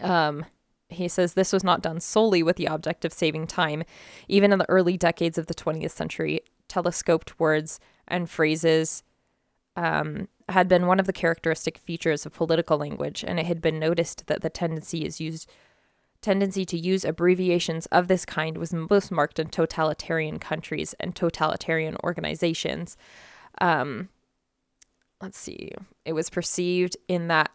[0.00, 0.46] Um,
[0.88, 3.84] he says this was not done solely with the object of saving time.
[4.28, 9.02] Even in the early decades of the 20th century, telescoped words and phrases
[9.76, 13.78] um, had been one of the characteristic features of political language, and it had been
[13.78, 15.48] noticed that the tendency is used
[16.22, 21.96] tendency to use abbreviations of this kind was most marked in totalitarian countries and totalitarian
[22.04, 22.98] organizations.
[23.58, 24.10] Um,
[25.20, 25.70] let's see
[26.04, 27.50] it was perceived in that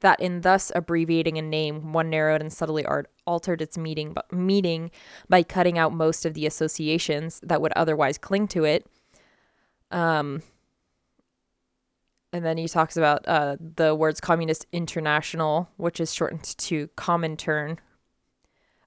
[0.00, 4.90] that in thus abbreviating a name one narrowed and subtly art- altered its meaning meaning
[5.28, 8.86] by cutting out most of the associations that would otherwise cling to it
[9.90, 10.42] um
[12.34, 17.78] and then he talks about uh, the words communist international which is shortened to comintern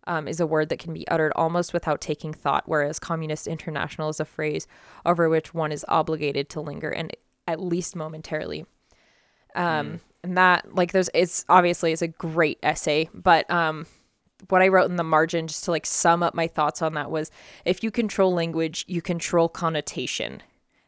[0.05, 4.09] um, is a word that can be uttered almost without taking thought whereas communist international
[4.09, 4.67] is a phrase
[5.05, 7.11] over which one is obligated to linger and
[7.47, 8.65] at least momentarily.
[9.55, 13.87] Um, and that like there's it's obviously it's a great essay, but um,
[14.49, 17.09] what I wrote in the margin just to like sum up my thoughts on that
[17.09, 17.31] was
[17.65, 20.43] if you control language, you control connotation.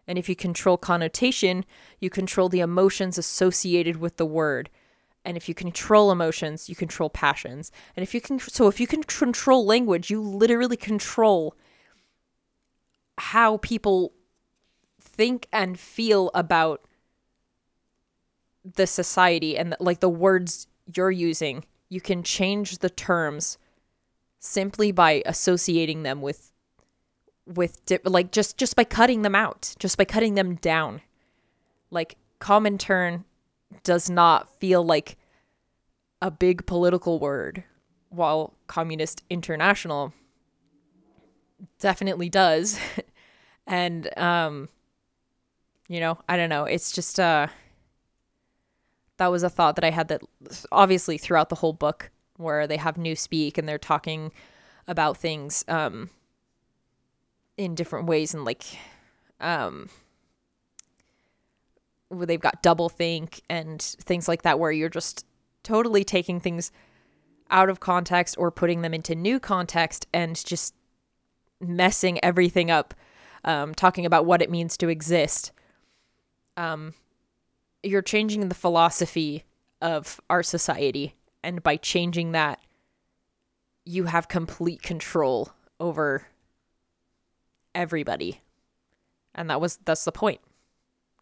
[0.10, 1.64] And if you control connotation,
[2.00, 4.70] you control the emotions associated with the word.
[5.24, 7.72] And if you control emotions, you control passions.
[7.96, 11.56] And if you can so if you can control language, you literally control
[13.18, 14.14] how people
[15.00, 16.82] think and feel about
[18.64, 23.58] the society and like the words you're using you can change the terms
[24.40, 26.52] simply by associating them with
[27.56, 31.02] with di- like just just by cutting them out just by cutting them down.
[31.92, 33.24] Like comintern
[33.84, 35.18] does not feel like
[36.22, 37.64] a big political word
[38.10, 40.14] while communist international
[41.80, 42.80] definitely does.
[43.68, 44.68] And um
[45.90, 47.48] you know i don't know it's just uh
[49.18, 50.22] that was a thought that i had that
[50.72, 54.32] obviously throughout the whole book where they have new speak and they're talking
[54.88, 56.10] about things um
[57.60, 58.64] in different ways and like
[59.42, 59.90] um
[62.08, 65.26] where they've got double think and things like that where you're just
[65.62, 66.72] totally taking things
[67.52, 70.74] out of context or putting them into new context and just
[71.60, 72.94] messing everything up
[73.44, 75.52] um, talking about what it means to exist.
[76.58, 76.94] Um,
[77.84, 79.44] you're changing the philosophy
[79.82, 82.60] of our society and by changing that
[83.86, 86.28] you have complete control over
[87.76, 88.42] everybody
[89.36, 90.40] and that was that's the point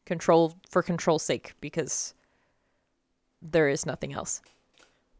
[0.05, 2.13] control for control's sake because
[3.41, 4.41] there is nothing else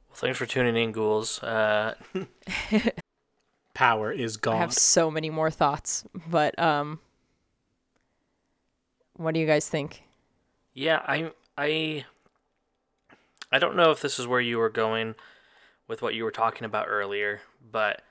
[0.10, 1.42] Well, thanks for tuning in, ghouls.
[1.44, 1.96] Uh,
[3.74, 4.56] Power is gone.
[4.56, 7.00] i have so many more thoughts but um
[9.16, 10.04] what do you guys think
[10.74, 12.06] yeah, I I
[13.52, 15.16] I don't know if this is where you were going
[15.88, 18.04] with what you were talking about earlier, but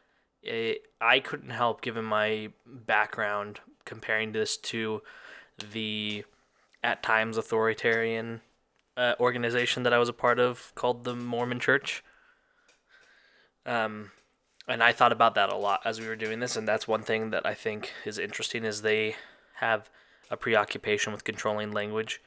[0.46, 5.02] it, I couldn't help, given my background, comparing this to
[5.72, 6.24] the
[6.82, 8.40] at times authoritarian
[8.96, 12.04] uh, organization that I was a part of called the Mormon Church.
[13.64, 14.12] Um,
[14.68, 17.02] and I thought about that a lot as we were doing this, and that's one
[17.02, 19.16] thing that I think is interesting is they
[19.56, 19.90] have
[20.30, 22.20] a preoccupation with controlling language.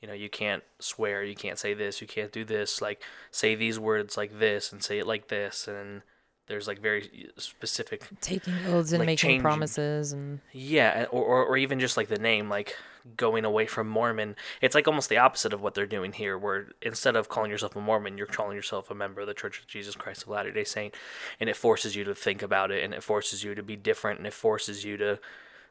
[0.00, 3.54] You know, you can't swear, you can't say this, you can't do this, like say
[3.54, 6.02] these words like this and say it like this, and
[6.48, 11.44] there's like very specific taking oaths and Like making changing- promises and yeah, or, or,
[11.46, 12.76] or even just like the name, like
[13.16, 14.36] going away from Mormon.
[14.60, 17.74] It's like almost the opposite of what they're doing here, where instead of calling yourself
[17.76, 20.52] a Mormon, you're calling yourself a member of the Church of Jesus Christ of Latter
[20.52, 20.94] day Saint.
[21.40, 24.18] And it forces you to think about it, and it forces you to be different,
[24.18, 25.18] and it forces you to,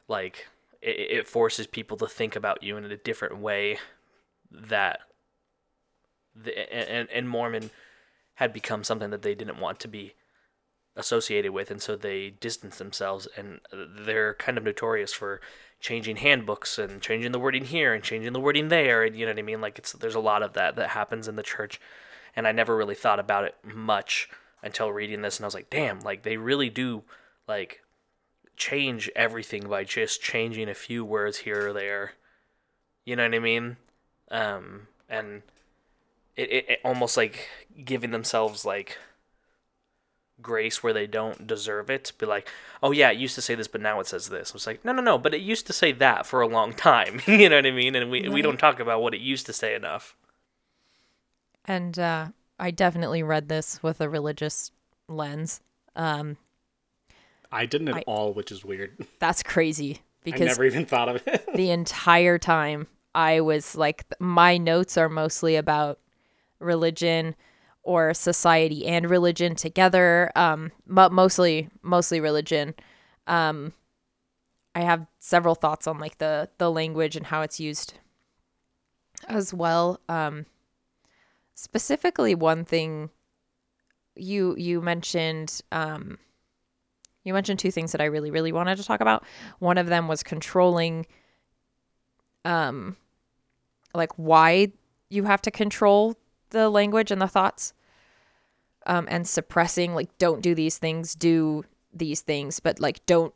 [0.08, 0.48] like,
[0.80, 3.78] it, it forces people to think about you in a different way
[4.50, 5.00] that,
[6.34, 7.70] the, and, and Mormon
[8.34, 10.14] had become something that they didn't want to be
[10.96, 13.28] associated with, and so they distance themselves.
[13.36, 15.40] And they're kind of notorious for
[15.80, 19.32] changing handbooks and changing the wording here and changing the wording there, and you know
[19.32, 19.60] what I mean.
[19.60, 21.80] Like it's there's a lot of that that happens in the church,
[22.36, 24.28] and I never really thought about it much
[24.62, 27.02] until reading this, and I was like, damn, like they really do
[27.48, 27.82] like
[28.56, 32.12] change everything by just changing a few words here or there.
[33.04, 33.76] You know what I mean?
[34.30, 35.42] Um, and
[36.36, 37.48] it, it, it almost like
[37.84, 38.98] giving themselves like
[40.42, 42.12] grace where they don't deserve it.
[42.18, 42.48] Be like,
[42.82, 44.50] oh yeah, it used to say this, but now it says this.
[44.50, 46.72] I was like, no, no, no, but it used to say that for a long
[46.74, 47.20] time.
[47.26, 47.94] you know what I mean?
[47.94, 50.16] And we we don't talk about what it used to say enough.
[51.64, 52.28] And uh,
[52.58, 54.72] I definitely read this with a religious
[55.08, 55.60] lens.
[55.94, 56.36] Um,
[57.52, 58.96] I didn't at I- all, which is weird.
[59.18, 61.48] that's crazy because I because never even thought of it.
[61.54, 65.98] the entire time I was like, my notes are mostly about
[66.58, 67.34] religion
[67.82, 70.30] or society and religion together.
[70.36, 72.74] Um, but mostly, mostly religion.
[73.26, 73.72] Um,
[74.74, 77.94] I have several thoughts on like the the language and how it's used
[79.28, 80.00] as well.
[80.08, 80.46] Um,
[81.54, 83.10] specifically, one thing
[84.14, 85.60] you you mentioned.
[85.70, 86.18] Um,
[87.24, 89.24] you mentioned two things that I really, really wanted to talk about.
[89.60, 91.06] One of them was controlling
[92.44, 92.96] um
[93.94, 94.72] like why
[95.08, 96.16] you have to control
[96.52, 97.74] the language and the thoughts
[98.86, 103.34] um and suppressing like don't do these things do these things but like don't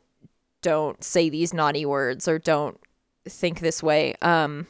[0.61, 2.79] don't say these naughty words or don't
[3.27, 4.65] think this way um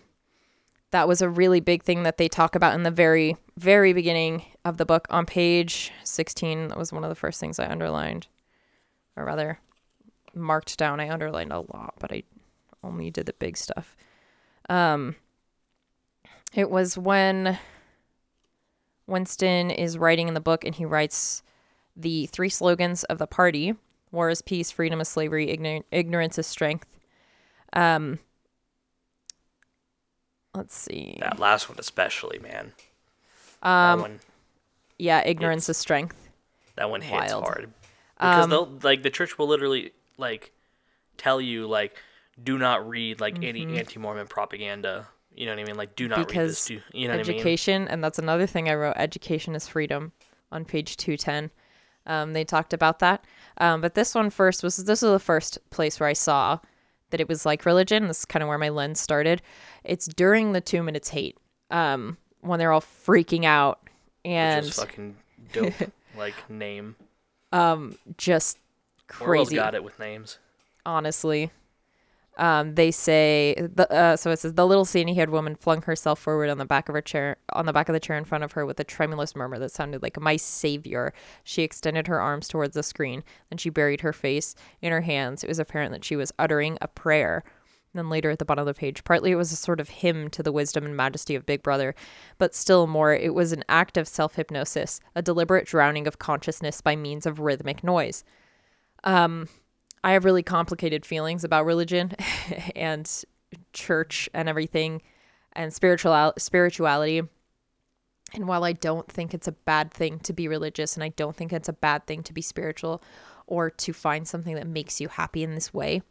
[0.91, 4.45] that was a really big thing that they talk about in the very very beginning
[4.63, 5.07] of the book.
[5.09, 8.27] On page 16 that was one of the first things i underlined
[9.15, 9.59] or rather
[10.35, 10.99] marked down.
[10.99, 12.23] I underlined a lot but i
[12.83, 13.95] only did the big stuff.
[14.69, 15.15] Um,
[16.53, 17.57] it was when
[19.07, 21.41] Winston is writing in the book and he writes
[21.95, 23.73] the three slogans of the party
[24.11, 26.87] war is peace, freedom is slavery, ignor- ignorance is strength.
[27.73, 28.19] Um,
[30.55, 31.17] let's see.
[31.19, 32.73] That last one especially, man.
[33.61, 34.19] Um, that one
[34.97, 36.29] yeah, ignorance is strength.
[36.75, 37.43] that one hits wild.
[37.43, 37.73] hard.
[38.19, 40.51] Because Um, they'll like the church will literally like
[41.17, 41.95] tell you like
[42.41, 43.43] do not read like Mm-hmm.
[43.43, 45.07] any anti-Mormon propaganda.
[45.37, 45.77] You know what I mean?
[45.77, 46.65] Like do not read Because this.
[46.65, 47.35] Do, you know what I mean?
[47.37, 50.11] education and that's another thing i wrote education is freedom
[50.51, 51.51] on page 210
[52.07, 53.23] um, they talked about that
[53.59, 56.57] um, but this one first was this was the first place where i saw
[57.11, 59.41] that it was like religion this is kind of where my lens started
[59.83, 61.37] it's during the two minutes hate
[61.69, 63.79] um, when they're all freaking out
[64.25, 65.15] and Which is fucking
[65.53, 65.73] dope.
[66.17, 66.95] like name.
[68.17, 68.57] just
[69.21, 70.39] Orwell's crazy got it with names.
[70.85, 71.51] honestly.
[72.37, 76.49] Um, they say the uh, so it says the little sandy-haired woman flung herself forward
[76.49, 78.51] on the back of her chair on the back of the chair in front of
[78.51, 81.13] her with a tremulous murmur that sounded like my savior.
[81.43, 85.43] She extended her arms towards the screen, then she buried her face in her hands.
[85.43, 87.43] It was apparent that she was uttering a prayer.
[87.93, 89.89] And then later at the bottom of the page, partly it was a sort of
[89.89, 91.95] hymn to the wisdom and majesty of Big Brother,
[92.37, 96.81] but still more, it was an act of self hypnosis, a deliberate drowning of consciousness
[96.81, 98.23] by means of rhythmic noise.
[100.03, 102.11] I have really complicated feelings about religion
[102.75, 103.09] and
[103.73, 105.01] church and everything
[105.53, 107.21] and spiritual spirituality.
[108.33, 111.35] And while I don't think it's a bad thing to be religious and I don't
[111.35, 113.01] think it's a bad thing to be spiritual
[113.47, 116.01] or to find something that makes you happy in this way,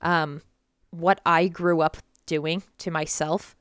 [0.00, 0.42] um,
[0.90, 1.96] what I grew up
[2.26, 3.56] doing to myself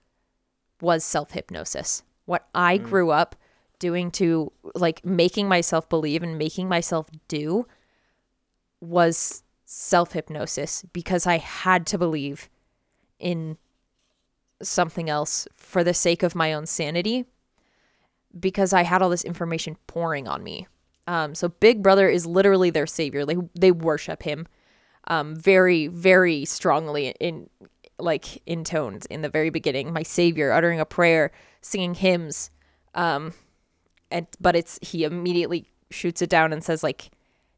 [0.82, 2.04] was self hypnosis.
[2.26, 3.36] What I grew up
[3.80, 7.68] doing to like making myself believe and making myself do
[8.82, 9.44] was
[9.76, 12.50] self hypnosis because I had to believe
[13.20, 13.58] in
[14.62, 17.26] something else for the sake of my own sanity
[18.40, 20.68] because I had all this information pouring on me.
[21.08, 23.26] Um, so Big Brother is literally their savior.
[23.26, 24.48] They they worship him
[25.10, 27.50] um, very very strongly in
[28.00, 29.92] like in tones in the very beginning.
[29.92, 32.50] My savior, uttering a prayer, singing hymns,
[32.94, 33.34] um,
[34.10, 37.12] and but it's he immediately shoots it down and says like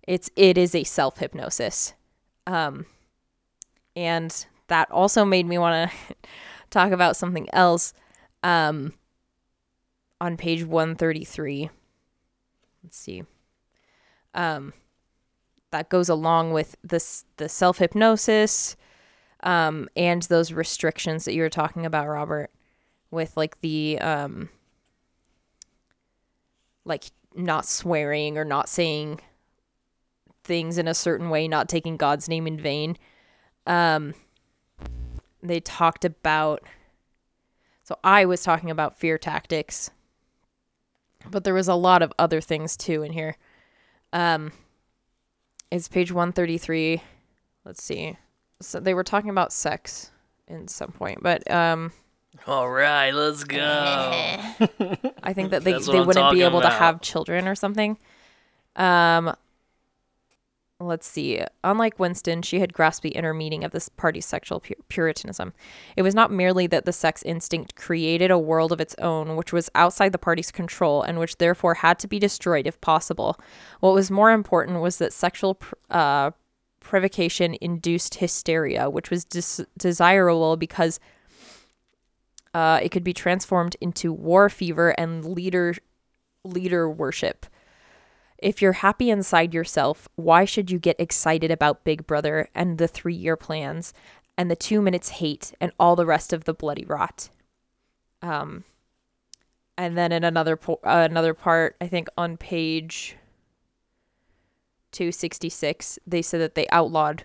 [0.07, 1.93] it's it is a self hypnosis
[2.48, 2.86] um
[3.95, 6.16] and that also made me want to
[6.70, 7.93] talk about something else
[8.43, 8.93] um
[10.20, 11.70] on page 133
[12.84, 13.24] let's see.
[14.34, 14.74] Um
[15.72, 18.76] that goes along with this the self hypnosis
[19.43, 22.50] um and those restrictions that you were talking about Robert
[23.12, 24.50] with like the um
[26.86, 29.20] like not swearing or not saying
[30.48, 32.98] things in a certain way, not taking God's name in vain.
[33.68, 34.14] Um,
[35.43, 36.64] they talked about.
[37.84, 39.91] So I was talking about fear tactics,
[41.30, 43.38] but there was a lot of other things too in here.
[44.12, 44.52] Um,
[45.72, 47.02] it's page 133.
[47.66, 48.18] Let's see.
[48.62, 50.12] So they were talking about sex
[50.48, 51.91] in some point, but um
[52.45, 53.60] All right, let's go.
[55.24, 57.98] I think that they, they wouldn't be able to have children or something.
[58.76, 59.36] Um,
[60.80, 61.41] let's see.
[61.63, 65.53] Unlike Winston, she had grasped the inner meaning of this party's sexual pu- puritanism.
[65.95, 69.51] It was not merely that the sex instinct created a world of its own, which
[69.51, 73.39] was outside the party's control and which therefore had to be destroyed if possible.
[73.80, 76.32] What was more important was that sexual pr- uh,
[76.80, 80.99] provocation induced hysteria, which was desirable because
[82.53, 85.75] uh, it could be transformed into war fever and leader
[86.43, 87.45] leader worship.
[88.38, 92.88] If you're happy inside yourself, why should you get excited about Big Brother and the
[92.88, 93.94] three year plans
[94.38, 97.30] and the two minutes hate and all the rest of the bloody rot?
[98.22, 98.64] Um,
[99.78, 103.16] and then in another po- uh, another part, I think on page
[104.92, 107.24] 266, they said that they outlawed,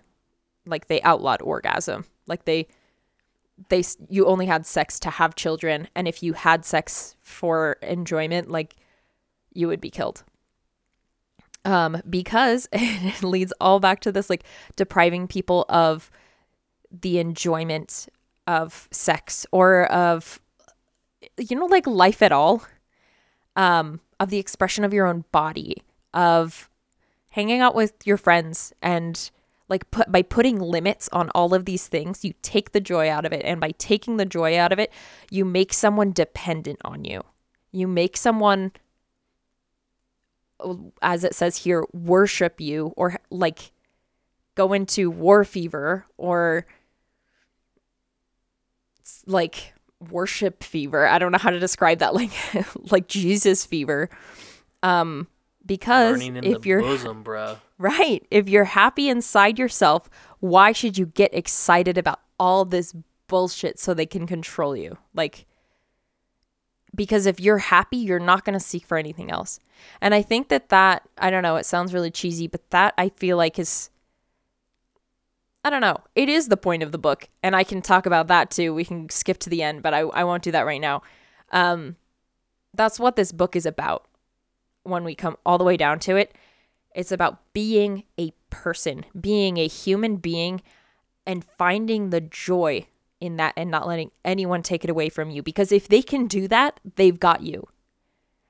[0.66, 2.68] like they outlawed orgasm, like they
[3.68, 8.50] they you only had sex to have children and if you had sex for enjoyment
[8.50, 8.76] like
[9.52, 10.24] you would be killed
[11.64, 14.44] um because it leads all back to this like
[14.76, 16.10] depriving people of
[16.90, 18.08] the enjoyment
[18.46, 20.40] of sex or of
[21.38, 22.62] you know like life at all
[23.56, 25.82] um of the expression of your own body
[26.14, 26.68] of
[27.30, 29.30] hanging out with your friends and
[29.68, 33.24] like put by putting limits on all of these things you take the joy out
[33.24, 33.42] of it.
[33.44, 34.92] And by taking the joy out of it
[35.30, 37.22] you make someone dependent on you.
[37.72, 38.72] You make someone
[41.00, 43.72] as it says here worship you or like
[44.54, 46.66] go into war fever or
[49.26, 49.72] like
[50.10, 52.32] worship fever i don't know how to describe that like
[52.90, 54.08] like jesus fever
[54.82, 55.26] um
[55.64, 57.24] because in if the you're bosom.
[57.78, 58.24] Right.
[58.30, 60.08] If you're happy inside yourself,
[60.38, 62.94] why should you get excited about all this
[63.26, 64.98] bullshit so they can control you?
[65.14, 65.46] Like,
[66.94, 69.58] because if you're happy, you're not going to seek for anything else.
[70.00, 73.08] And I think that that, I don't know, it sounds really cheesy, but that I
[73.08, 73.90] feel like is,
[75.64, 77.28] I don't know, it is the point of the book.
[77.42, 78.74] And I can talk about that too.
[78.74, 81.02] We can skip to the end, but I, I won't do that right now.
[81.50, 81.96] Um,
[82.74, 84.06] that's what this book is about
[84.82, 86.36] when we come all the way down to it.
[86.94, 90.60] It's about being a person, being a human being,
[91.26, 92.86] and finding the joy
[93.22, 95.42] in that and not letting anyone take it away from you.
[95.42, 97.68] Because if they can do that, they've got you.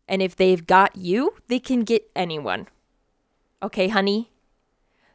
[0.09, 2.69] And if they've got you, they can get anyone.
[3.63, 4.31] Okay, honey?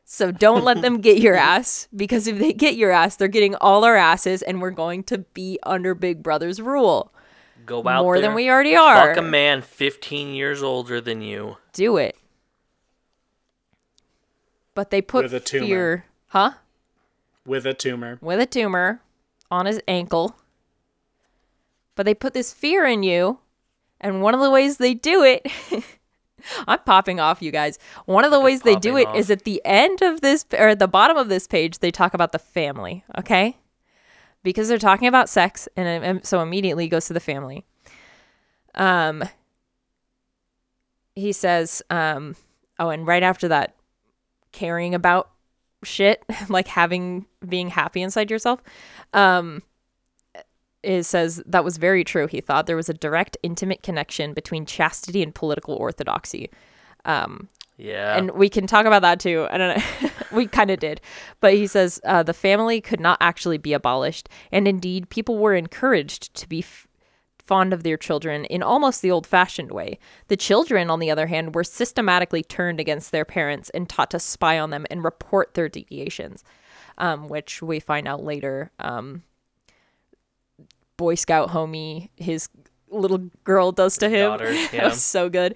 [0.05, 3.55] So don't let them get your ass because if they get your ass, they're getting
[3.55, 7.11] all our asses and we're going to be under Big Brother's rule.
[7.65, 9.07] Go out More there, than we already are.
[9.09, 11.57] Fuck a man 15 years older than you.
[11.73, 12.15] Do it.
[14.73, 15.65] But they put With a tumor.
[15.65, 16.51] fear, huh?
[17.45, 18.19] with a tumor.
[18.21, 19.01] with a tumor
[19.51, 20.35] on his ankle.
[21.95, 23.39] But they put this fear in you,
[23.99, 25.47] and one of the ways they do it,
[26.67, 27.79] I'm popping off, you guys.
[28.05, 30.69] One of the ways they do it popping is at the end of this, or
[30.69, 33.57] at the bottom of this page, they talk about the family, okay?
[34.43, 37.65] Because they're talking about sex, and um, so immediately goes to the family.
[38.75, 39.23] Um,
[41.15, 42.35] he says, um,
[42.77, 43.75] oh, and right after that,
[44.51, 45.31] caring about
[45.83, 48.61] shit like having being happy inside yourself
[49.13, 49.61] um
[50.83, 52.27] it says that was very true.
[52.27, 56.49] He thought there was a direct intimate connection between chastity and political orthodoxy.
[57.03, 58.15] Um Yeah.
[58.15, 59.47] and we can talk about that too.
[59.49, 60.09] I don't know.
[60.31, 61.01] We kind of did.
[61.39, 65.55] But he says uh, the family could not actually be abolished and indeed people were
[65.55, 66.86] encouraged to be f-
[67.47, 69.97] fond of their children in almost the old fashioned way.
[70.27, 74.19] The children, on the other hand, were systematically turned against their parents and taught to
[74.19, 76.43] spy on them and report their deviations,
[76.97, 78.71] um, which we find out later.
[78.79, 79.23] Um,
[80.97, 82.49] Boy Scout homie, his
[82.89, 84.29] little girl does to him.
[84.29, 84.85] daughter, that yeah.
[84.85, 85.55] was so good.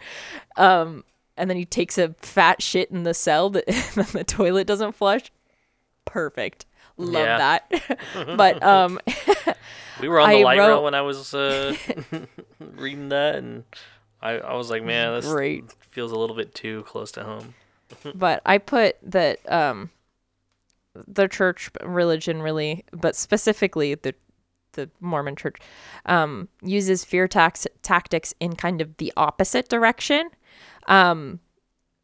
[0.55, 1.03] Um,
[1.37, 3.65] and then he takes a fat shit in the cell that
[4.13, 5.31] the toilet doesn't flush.
[6.05, 6.65] Perfect.
[6.97, 7.37] Love Yeah.
[7.37, 8.35] that.
[8.37, 8.99] but um
[10.01, 11.75] we were on the I light wrote- rail when I was uh,
[12.59, 13.63] reading that, and
[14.21, 15.63] I, I was like, man, this Great.
[15.91, 17.53] feels a little bit too close to home.
[18.15, 19.89] but I put that um
[21.07, 24.13] the church religion really but specifically the
[24.73, 25.57] the Mormon church
[26.05, 30.29] um uses fear tax tactics in kind of the opposite direction
[30.87, 31.39] um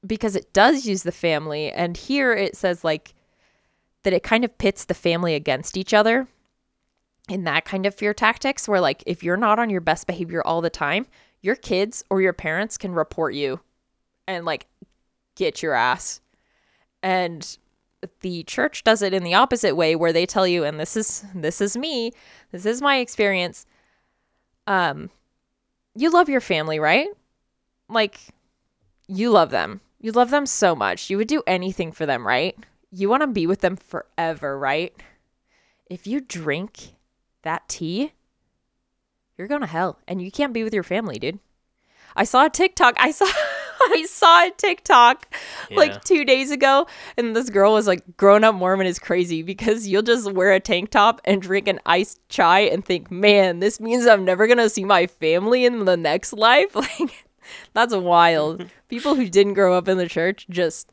[0.06, 3.14] because it does use the family and here it says like
[4.08, 6.30] that it kind of pits the family against each other
[7.28, 10.41] in that kind of fear tactics where like if you're not on your best behavior
[10.45, 11.05] all the time
[11.41, 13.60] your kids or your parents can report you
[14.26, 14.66] and like
[15.36, 16.22] get your ass
[17.03, 17.58] And
[18.22, 21.26] the church does it in the opposite way where they tell you and this is
[21.36, 22.14] this is me,
[22.53, 23.66] this is my experience.
[24.68, 25.10] Um
[25.95, 27.10] you love your family, right?
[27.89, 28.22] Like
[29.10, 29.82] you love them.
[29.99, 31.10] You love them so much.
[31.10, 32.55] You would do anything for them, right?
[32.92, 34.94] You want to be with them forever, right?
[35.90, 36.96] If you drink
[37.44, 38.14] that tea,
[39.38, 41.40] you're going to hell and you can't be with your family, dude.
[42.16, 42.96] I saw a TikTok.
[42.98, 43.26] I saw
[43.90, 45.34] I saw a TikTok
[45.70, 45.78] Yeah.
[45.78, 49.88] like 2 days ago and this girl was like grown up Mormon is crazy because
[49.88, 53.80] you'll just wear a tank top and drink an iced chai and think, "Man, this
[53.80, 57.26] means I'm never going to see my family in the next life." Like
[57.74, 58.66] that's wild.
[58.90, 60.90] People who didn't grow up in the church just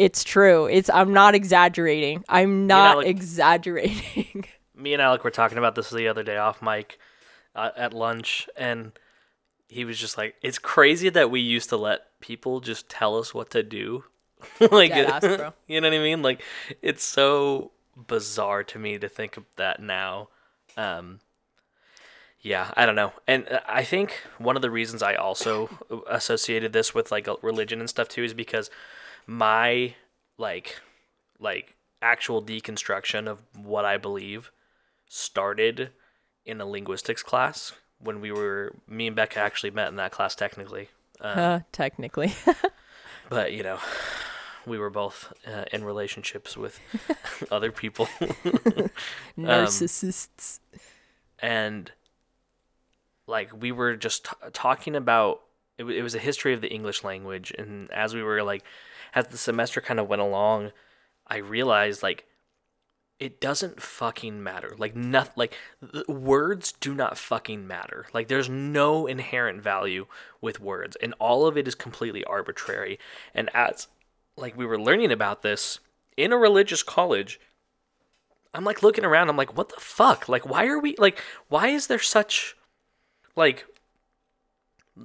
[0.00, 0.64] it's true.
[0.64, 2.24] It's I'm not exaggerating.
[2.26, 4.46] I'm not like- exaggerating.
[4.74, 6.98] me and Alec were talking about this the other day off mic
[7.54, 8.92] uh, at lunch, and
[9.68, 13.34] he was just like, "It's crazy that we used to let people just tell us
[13.34, 14.04] what to do."
[14.70, 15.52] like, bro.
[15.66, 16.22] you know what I mean?
[16.22, 16.42] Like,
[16.80, 20.28] it's so bizarre to me to think of that now.
[20.78, 21.20] Um,
[22.40, 25.68] yeah, I don't know, and uh, I think one of the reasons I also
[26.08, 28.70] associated this with like religion and stuff too is because
[29.30, 29.94] my
[30.38, 30.80] like
[31.38, 34.50] like actual deconstruction of what I believe
[35.08, 35.90] started
[36.44, 40.34] in a linguistics class when we were me and Becca actually met in that class
[40.34, 40.88] technically.
[41.20, 42.34] Um, uh, technically.
[43.28, 43.78] but you know,
[44.66, 46.80] we were both uh, in relationships with
[47.52, 48.08] other people
[49.38, 50.58] Narcissists.
[51.38, 51.92] and
[53.28, 55.42] like we were just t- talking about
[55.78, 58.64] it, wa- it was a history of the English language and as we were like
[59.14, 60.72] as the semester kind of went along
[61.26, 62.26] I realized like
[63.18, 65.56] it doesn't fucking matter like nothing like
[66.08, 70.06] words do not fucking matter like there's no inherent value
[70.40, 72.98] with words and all of it is completely arbitrary
[73.34, 73.88] and as
[74.36, 75.80] like we were learning about this
[76.16, 77.38] in a religious college
[78.52, 79.28] I'm like looking around.
[79.28, 80.28] I'm like, what the fuck?
[80.28, 81.20] Like, why are we like?
[81.48, 82.56] Why is there such
[83.36, 83.66] like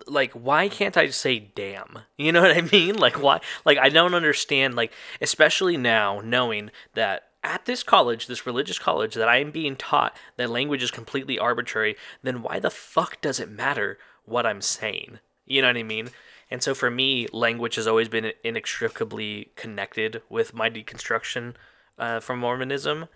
[0.08, 2.00] like why can't I just say damn?
[2.18, 2.96] You know what I mean?
[2.96, 3.42] Like why?
[3.66, 4.76] Like I don't understand.
[4.76, 9.76] Like especially now, knowing that at this college, this religious college, that I am being
[9.76, 11.96] taught that language is completely arbitrary.
[12.24, 15.20] Then why the fuck does it matter what I'm saying?
[15.46, 16.10] You know what I mean?
[16.50, 21.54] And so for me, language has always been inextricably connected with my deconstruction
[21.98, 23.08] uh, from Mormonism.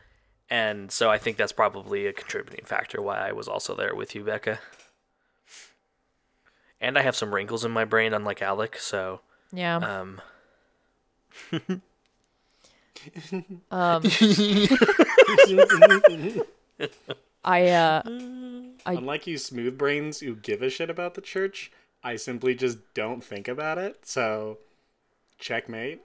[0.50, 4.16] And so I think that's probably a contributing factor why I was also there with
[4.16, 4.60] you, Becca.
[6.82, 9.22] And I have some wrinkles in my brain, unlike Alec, so
[9.52, 9.78] Yeah.
[9.78, 10.22] um,
[13.72, 14.04] Um,
[17.46, 18.02] I uh
[18.86, 21.72] I- Unlike you smooth brains who give a shit about the church,
[22.04, 24.06] I simply just don't think about it.
[24.06, 24.58] So,
[25.38, 26.02] checkmate.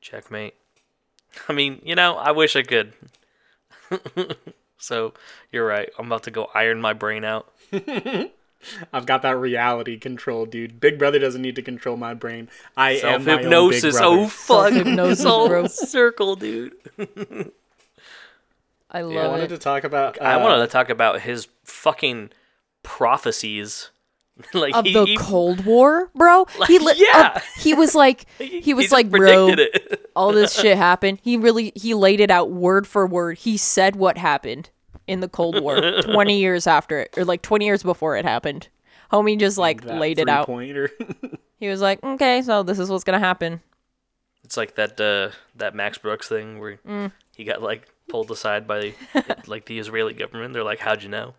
[0.00, 0.54] checkmate.
[1.48, 2.92] I mean, you know, I wish I could.
[4.78, 5.14] so
[5.50, 5.90] you're right.
[5.98, 7.52] I'm about to go iron my brain out.
[8.92, 10.80] I've got that reality control, dude.
[10.80, 12.48] Big Brother doesn't need to control my brain.
[12.76, 13.96] I Self am my own Big hypnosis.
[14.00, 14.72] Oh fuck!
[14.72, 15.66] Self-hypnosis, It's all bro.
[15.66, 16.72] circle, dude.
[18.90, 19.48] I I wanted it.
[19.48, 20.20] to talk about.
[20.22, 22.30] I uh, wanted to talk about his fucking
[22.82, 23.90] prophecies.
[24.52, 26.46] like Of he, the he- Cold War, bro.
[26.66, 27.32] he li- yeah.
[27.36, 30.10] uh, he was like he was just like, bro, it.
[30.16, 31.20] all this shit happened.
[31.22, 33.38] He really he laid it out word for word.
[33.38, 34.70] He said what happened
[35.06, 38.68] in the Cold War 20 years after it or like 20 years before it happened.
[39.12, 40.46] Homie just like that laid it out.
[40.46, 40.90] three-pointer.
[41.60, 43.60] He was like, "Okay, so this is what's going to happen."
[44.42, 47.12] It's like that uh, that Max Brooks thing where Mm.
[47.36, 48.94] he got like pulled aside by the,
[49.46, 50.52] like the Israeli government.
[50.52, 51.34] They're like, "How'd you know?"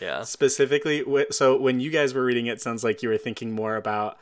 [0.00, 3.76] yeah, Specifically, so when you guys were reading it, sounds like you were thinking more
[3.76, 4.18] about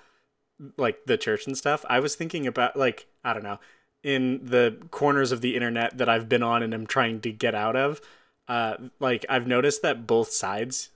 [0.76, 1.84] like the church and stuff.
[1.88, 3.58] I was thinking about like I don't know,
[4.02, 7.54] in the corners of the internet that I've been on and am trying to get
[7.54, 8.00] out of.
[8.48, 10.90] Uh, like I've noticed that both sides,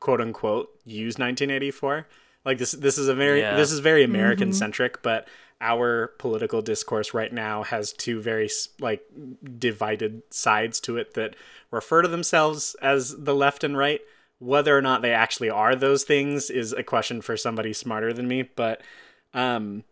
[0.00, 2.06] quote unquote, use 1984.
[2.44, 3.56] Like this, this is a very Yeah.
[3.56, 5.28] this is very American centric, but
[5.60, 8.48] our political discourse right now has two very
[8.80, 9.02] like
[9.58, 11.34] divided sides to it that
[11.70, 14.00] refer to themselves as the left and right.
[14.40, 18.28] Whether or not they actually are those things is a question for somebody smarter than
[18.28, 18.42] me.
[18.42, 18.82] But
[19.34, 19.82] um,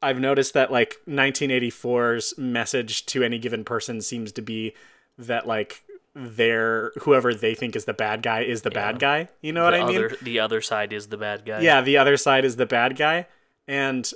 [0.00, 4.74] I've noticed that like 1984's message to any given person seems to be
[5.18, 5.82] that like
[6.14, 9.28] their whoever they think is the bad guy is the bad guy.
[9.40, 10.08] You know what the I mean?
[10.22, 11.60] the other side is the bad guy.
[11.60, 13.26] yeah the other side is the bad guy
[13.66, 14.10] and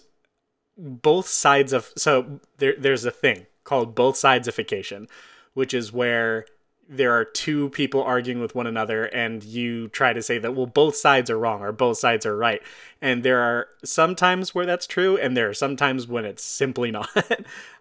[0.77, 5.09] both sides of so there there's a thing called both sidesification
[5.55, 6.47] which is where
[6.93, 10.67] there are two people arguing with one another and you try to say that well
[10.67, 12.63] both sides are wrong or both sides are right.
[13.01, 17.09] And there are sometimes where that's true and there are sometimes when it's simply not.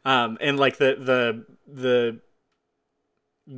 [0.05, 2.19] Um, and like the the the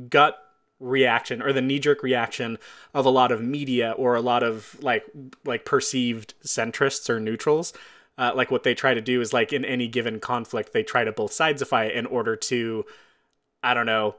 [0.08, 0.38] gut
[0.80, 2.58] reaction or the knee-jerk reaction
[2.92, 5.04] of a lot of media or a lot of like
[5.44, 7.72] like perceived centrists or neutrals
[8.18, 11.04] uh, like what they try to do is like in any given conflict they try
[11.04, 12.84] to both sidesify it in order to
[13.62, 14.16] i don't know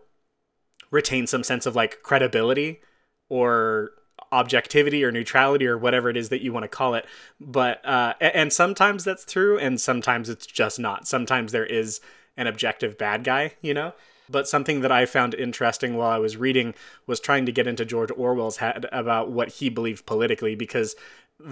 [0.96, 2.82] retain some sense of like credibility
[3.30, 3.92] or
[4.32, 7.06] objectivity or neutrality or whatever it is that you want to call it.
[7.40, 11.08] But uh and sometimes that's true and sometimes it's just not.
[11.08, 12.00] Sometimes there is
[12.38, 13.94] an objective bad guy you know?
[14.28, 16.74] But something that I found interesting while I was reading
[17.06, 20.96] was trying to get into George Orwell's head about what he believed politically because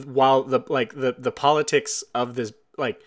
[0.05, 2.99] while the like the the politics of this like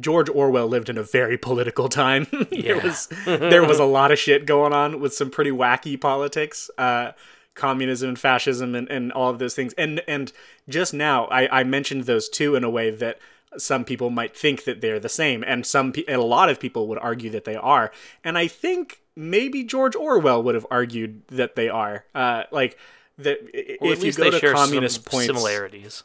[0.00, 2.26] George Orwell lived in a very political time.
[2.50, 6.70] there was there was a lot of shit going on with some pretty wacky politics,
[6.78, 7.12] uh,
[7.54, 9.74] communism and fascism and, and all of those things.
[9.74, 10.32] And and
[10.68, 13.18] just now I, I mentioned those two in a way that
[13.56, 16.58] some people might think that they're the same, and some pe- and a lot of
[16.58, 17.92] people would argue that they are.
[18.24, 22.04] And I think maybe George Orwell would have argued that they are.
[22.14, 22.78] Uh, like
[23.18, 26.02] that if you go to share communist points, similarities.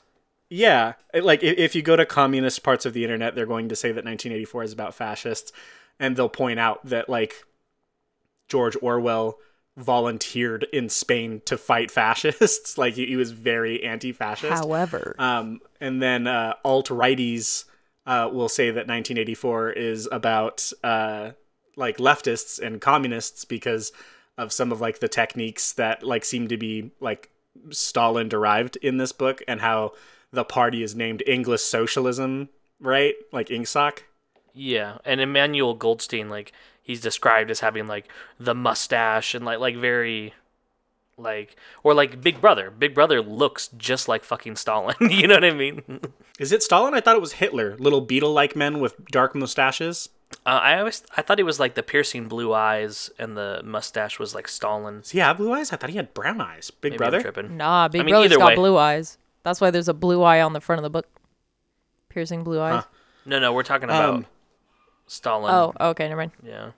[0.50, 3.90] Yeah, like if you go to communist parts of the internet, they're going to say
[3.90, 5.52] that 1984 is about fascists,
[6.00, 7.46] and they'll point out that like
[8.48, 9.38] George Orwell
[9.78, 12.78] volunteered in Spain to fight fascists.
[12.78, 14.64] like he, he was very anti-fascist.
[14.64, 17.66] However, Um, and then uh, alt righties
[18.08, 21.32] uh, will say that 1984 is about uh,
[21.76, 23.92] like leftists and communists because
[24.38, 27.30] of some of like the techniques that like seem to be like
[27.70, 29.94] Stalin derived in this book and how
[30.32, 32.50] the party is named English Socialism,
[32.80, 33.16] right?
[33.32, 34.00] Like Ingsoc.
[34.54, 36.52] Yeah, and Emmanuel Goldstein, like
[36.82, 38.08] he's described as having like
[38.40, 40.34] the mustache and like like very
[41.18, 42.72] like or like Big Brother.
[42.72, 44.96] Big Brother looks just like fucking Stalin.
[45.12, 46.00] you know what I mean?
[46.40, 46.94] Is it Stalin?
[46.94, 47.76] I thought it was Hitler.
[47.78, 50.10] Little beetle-like men with dark mustaches.
[50.46, 54.20] Uh, I always I thought he was like the piercing blue eyes and the mustache
[54.20, 55.02] was like Stalin.
[55.02, 55.72] Does he have blue eyes?
[55.72, 56.72] I thought he had brown eyes.
[56.72, 57.22] Big Maybe I'm brother.
[57.22, 57.58] tripping.
[57.58, 58.56] nah, Big I mean, Brother's either got way.
[58.56, 59.18] blue eyes.
[59.44, 61.08] That's why there's a blue eye on the front of the book.
[62.10, 62.84] Piercing blue eyes.
[63.26, 64.26] No, no, we're talking about Um,
[65.08, 65.54] Stalin.
[65.54, 66.32] Oh, okay, never mind.
[66.44, 66.72] yeah.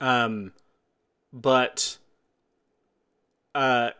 [0.00, 0.52] Um,
[1.32, 1.98] but,
[3.54, 3.90] uh,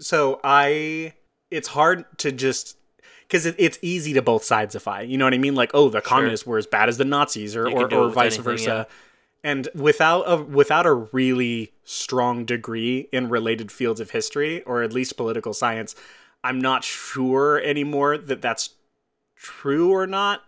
[0.00, 1.12] so I,
[1.50, 2.76] it's hard to just,
[3.22, 5.08] because it, it's easy to both sidesify.
[5.08, 5.54] You know what I mean?
[5.54, 8.34] Like, oh, the communists were as bad as the Nazis, or You or, or vice
[8.34, 8.86] anything, versa.
[9.44, 14.92] And without a without a really strong degree in related fields of history, or at
[14.92, 15.94] least political science,
[16.44, 18.70] I'm not sure anymore that that's
[19.36, 20.42] true or not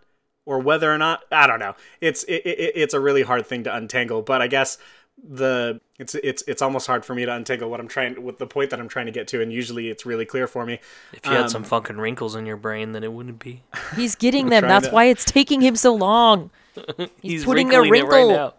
[0.47, 1.75] or whether or not I don't know.
[2.01, 4.79] It's it, it, it's a really hard thing to untangle, but I guess
[5.23, 8.47] the it's it's it's almost hard for me to untangle what I'm trying with the
[8.47, 10.79] point that I'm trying to get to and usually it's really clear for me.
[11.13, 13.63] If you had Um, some fucking wrinkles in your brain, then it wouldn't be.
[13.97, 14.63] He's getting them.
[14.67, 16.51] That's to- why it's taking him so long.
[17.21, 18.55] He's, putting a wrinkling it right wrinkle.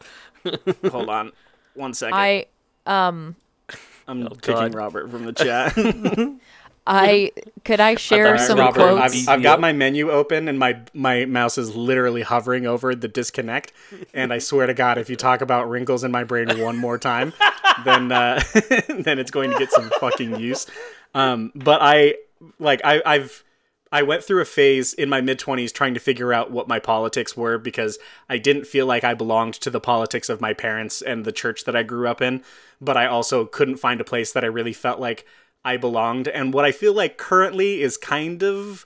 [0.84, 0.90] now.
[0.92, 1.32] Hold on.
[1.74, 2.18] One second.
[2.18, 2.46] I
[2.86, 3.36] um
[4.08, 4.74] I'm Oh, kicking God.
[4.76, 5.74] Robert from the chat.
[6.92, 7.32] I
[7.64, 9.28] could I share some Robert, quotes?
[9.28, 13.08] I've, I've got my menu open and my my mouse is literally hovering over the
[13.08, 13.72] disconnect.
[14.14, 16.98] And I swear to God, if you talk about wrinkles in my brain one more
[16.98, 17.32] time,
[17.86, 18.44] then uh,
[18.89, 20.68] then it's going to get some fucking use.
[21.16, 22.16] Um, but I
[22.60, 23.44] like I, I've
[23.94, 26.80] I went through a phase in my mid twenties trying to figure out what my
[26.80, 31.02] politics were because I didn't feel like I belonged to the politics of my parents
[31.02, 32.44] and the church that I grew up in.
[32.82, 35.26] But I also couldn't find a place that I really felt like
[35.64, 36.28] I belonged.
[36.28, 38.86] And what I feel like currently is kind of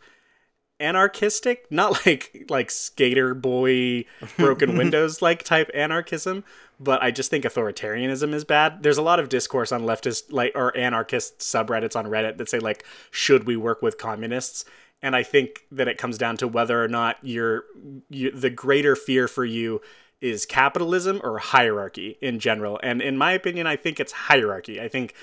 [0.80, 4.04] anarchistic not like like skater boy
[4.38, 6.44] broken windows like type anarchism
[6.80, 8.84] but i just think authoritarianism is bad.
[8.84, 12.60] There's a lot of discourse on leftist like or anarchist subreddits on reddit that say
[12.60, 14.66] like should we work with communists?
[15.02, 17.64] And i think that it comes down to whether or not you're
[18.10, 19.82] you, the greater fear for you
[20.20, 22.80] is capitalism or hierarchy in general.
[22.84, 24.82] And in my opinion i think it's hierarchy.
[24.82, 25.14] I think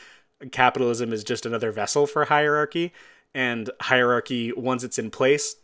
[0.51, 2.93] capitalism is just another vessel for hierarchy
[3.35, 5.57] and hierarchy once it's in place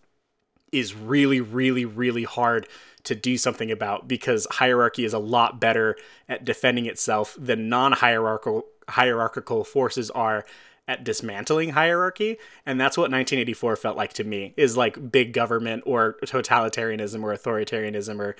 [0.70, 2.68] is really really really hard
[3.05, 5.97] to do something about because hierarchy is a lot better
[6.29, 10.45] at defending itself than non-hierarchical hierarchical forces are
[10.89, 12.39] at dismantling hierarchy.
[12.64, 17.35] And that's what 1984 felt like to me is like big government or totalitarianism or
[17.35, 18.37] authoritarianism or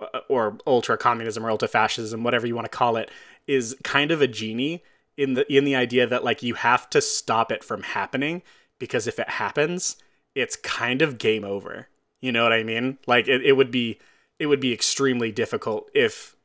[0.00, 3.10] uh, or ultra communism or ultra fascism whatever you want to call it
[3.46, 4.82] is kind of a genie
[5.20, 8.42] in the in the idea that like you have to stop it from happening
[8.78, 9.96] because if it happens
[10.34, 11.88] it's kind of game over
[12.20, 13.98] you know what i mean like it, it would be
[14.38, 16.36] it would be extremely difficult if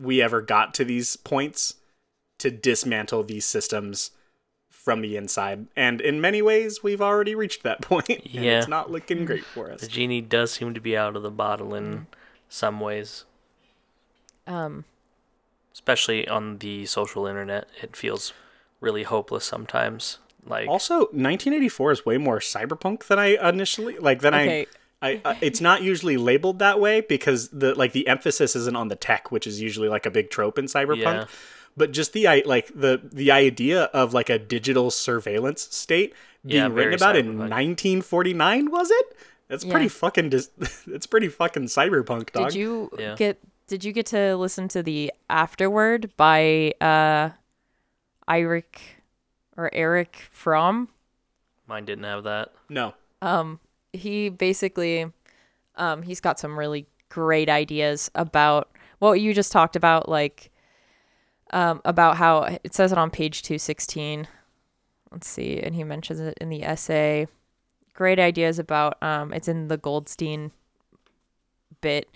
[0.00, 1.74] we ever got to these points
[2.38, 4.10] to dismantle these systems
[4.70, 5.66] from the inside.
[5.76, 8.08] And in many ways, we've already reached that point.
[8.08, 8.58] and Yeah.
[8.58, 9.80] it's not looking great for us.
[9.80, 12.06] The genie does seem to be out of the bottle in
[12.48, 13.24] some ways,
[14.46, 14.84] Um,
[15.74, 17.68] especially on the social internet.
[17.82, 18.32] It feels
[18.80, 20.18] really hopeless sometimes.
[20.46, 24.20] Like Also, 1984 is way more cyberpunk than I initially like.
[24.20, 24.66] Than Okay.
[25.02, 28.76] I, I, I, it's not usually labeled that way because the like the emphasis isn't
[28.76, 30.98] on the tech, which is usually like a big trope in cyberpunk.
[30.98, 31.24] Yeah.
[31.76, 36.14] But just the i like the the idea of like a digital surveillance state
[36.46, 39.16] being Yeah, written very about in 1949 was it?
[39.48, 40.28] That's pretty fucking.
[40.30, 40.50] Dis-
[40.86, 42.50] it's pretty fucking cyberpunk, dog.
[42.50, 43.14] did you Yeah.
[43.16, 47.30] get did you get to listen to the afterword by uh
[48.28, 48.80] Eric
[49.56, 50.88] or Erich Fromm?
[51.66, 52.52] mine didn't have that.
[52.68, 52.94] No.
[53.22, 53.60] Um
[53.92, 55.10] he basically
[55.76, 60.50] um he's got some really great ideas about what you just talked about like
[61.52, 64.26] um about how it says it on page 216
[65.12, 67.26] let's see and he mentions it in the essay
[67.92, 70.50] great ideas about um it's in the goldstein
[71.80, 72.08] bit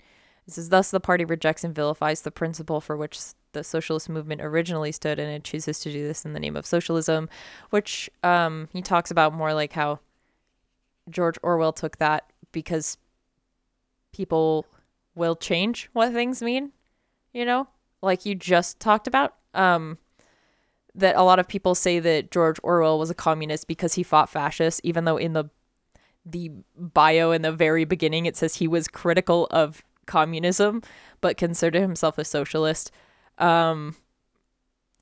[0.49, 3.19] it says thus the party rejects and vilifies the principle for which
[3.51, 6.65] the socialist movement originally stood and it chooses to do this in the name of
[6.65, 7.29] socialism
[7.69, 9.99] which um he talks about more like how
[11.09, 12.97] George Orwell took that because
[14.11, 14.65] people
[15.15, 16.71] will change what things mean,
[17.33, 17.67] you know?
[18.01, 19.97] Like you just talked about um
[20.95, 24.29] that a lot of people say that George Orwell was a communist because he fought
[24.29, 25.45] fascists even though in the
[26.25, 30.81] the bio in the very beginning it says he was critical of communism
[31.21, 32.91] but considered himself a socialist.
[33.37, 33.95] Um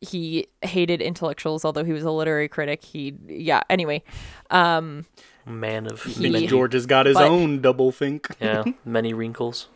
[0.01, 2.83] he hated intellectuals although he was a literary critic.
[2.83, 4.03] He yeah, anyway.
[4.51, 5.05] Um
[5.45, 8.27] Man of I think many, George has got his but- own double think.
[8.39, 9.69] yeah, many wrinkles.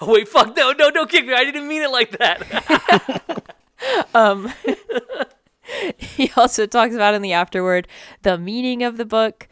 [0.00, 1.34] Oh wait, fuck no, no, don't kick me.
[1.34, 3.44] I didn't mean it like that.
[4.14, 4.52] Um,
[5.96, 7.88] he also talks about in the afterword
[8.22, 9.48] the meaning of the book,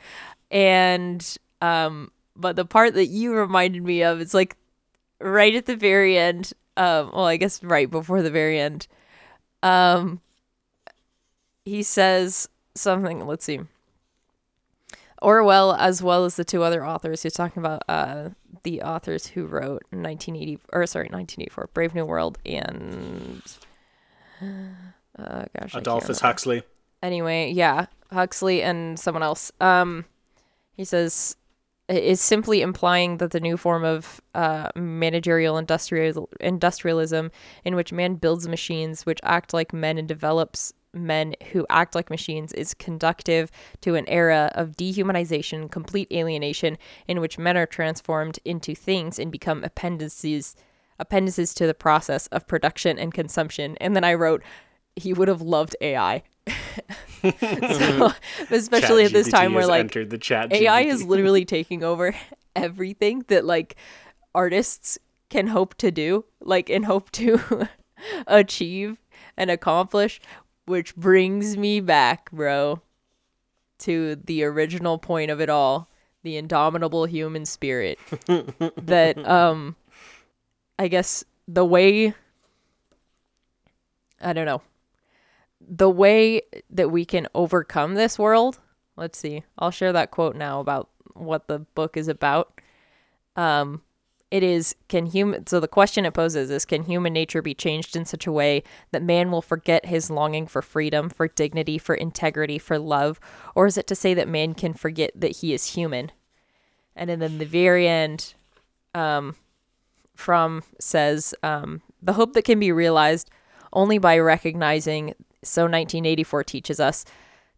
[0.51, 4.57] and um, but the part that you reminded me of is like
[5.21, 6.53] right at the very end.
[6.77, 8.87] Um, well, I guess right before the very end.
[9.63, 10.21] Um,
[11.65, 13.27] he says something.
[13.27, 13.61] Let's see.
[15.21, 18.31] Orwell, as well as the two other authors, he's talking about uh,
[18.63, 23.43] the authors who wrote 1980 or sorry 1984, Brave New World, and
[25.19, 26.21] uh, gosh, Adolphus.
[26.21, 26.63] Huxley.
[27.03, 29.51] Anyway, yeah, Huxley and someone else.
[29.61, 30.05] Um,
[30.77, 31.37] he says
[31.89, 37.31] is simply implying that the new form of uh, managerial industrial industrialism,
[37.65, 42.11] in which man builds machines which act like men and develops men who act like
[42.11, 46.77] machines, is conductive to an era of dehumanization, complete alienation,
[47.07, 50.55] in which men are transformed into things and become appendices
[51.01, 53.77] appendices to the process of production and consumption.
[53.81, 54.43] And then I wrote,
[54.97, 56.25] he would have loved AI.
[57.41, 58.13] so,
[58.51, 60.53] especially at this time where like entered the chat.
[60.53, 62.15] AI is literally taking over
[62.57, 63.77] everything that like
[64.35, 64.99] artists
[65.29, 67.69] can hope to do, like and hope to
[68.27, 68.99] achieve
[69.37, 70.21] and accomplish,
[70.67, 72.81] which brings me back, bro,
[73.81, 75.89] to the original point of it all,
[76.23, 77.99] the indomitable human spirit.
[78.77, 79.77] that um
[80.79, 82.15] I guess the way
[84.21, 84.63] I don't know.
[85.61, 88.59] The way that we can overcome this world
[88.97, 90.89] let's see i'll share that quote now about
[91.19, 92.61] what the book is about.
[93.37, 93.83] Um
[94.31, 97.97] it is can human so the question it poses is can human nature be changed
[97.97, 101.95] in such a way that man will forget his longing for freedom for dignity for
[101.95, 103.19] integrity for love?
[103.55, 106.13] Or is it to say that man can forget that he is human?
[106.95, 108.35] And then the very end
[108.95, 109.37] um
[110.15, 113.31] Fromm says um the hope that can be realized
[113.73, 117.05] only by recognizing so 1984 teaches us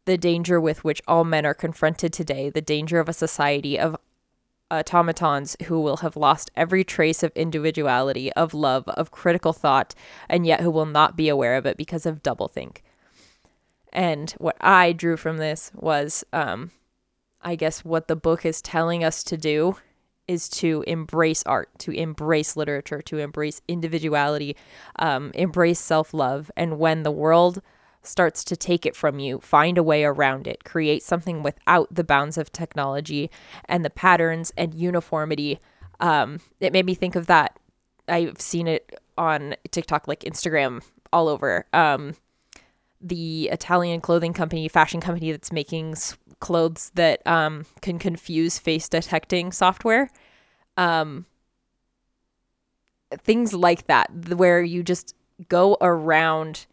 [0.04, 3.96] the danger with which all men are confronted today, the danger of a society of
[4.70, 9.94] automatons who will have lost every trace of individuality, of love, of critical thought,
[10.28, 12.78] and yet who will not be aware of it because of doublethink.
[13.92, 16.70] And what I drew from this was, um,
[17.42, 19.76] I guess, what the book is telling us to do
[20.30, 24.56] is to embrace art, to embrace literature, to embrace individuality,
[25.00, 26.52] um, embrace self love.
[26.56, 27.60] And when the world
[28.04, 32.04] starts to take it from you, find a way around it, create something without the
[32.04, 33.28] bounds of technology
[33.64, 35.58] and the patterns and uniformity.
[35.98, 37.58] Um, it made me think of that.
[38.06, 40.80] I've seen it on TikTok, like Instagram,
[41.12, 41.66] all over.
[41.72, 42.14] Um,
[43.00, 45.96] the Italian clothing company, fashion company that's making
[46.40, 50.10] clothes that um, can confuse face detecting software.
[50.76, 51.26] Um,
[53.18, 55.14] things like that, where you just
[55.48, 56.66] go around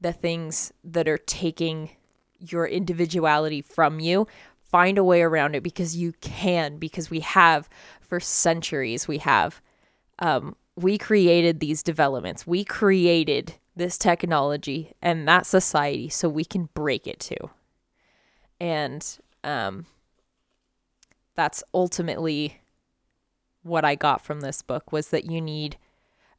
[0.00, 1.90] the things that are taking
[2.38, 4.26] your individuality from you.
[4.62, 7.68] Find a way around it because you can, because we have
[8.00, 9.08] for centuries.
[9.08, 9.62] We have.
[10.18, 12.46] Um, we created these developments.
[12.46, 17.50] We created this technology and that society so we can break it too.
[18.58, 19.06] And
[19.44, 19.86] um,
[21.34, 22.60] that's ultimately
[23.62, 25.76] what I got from this book was that you need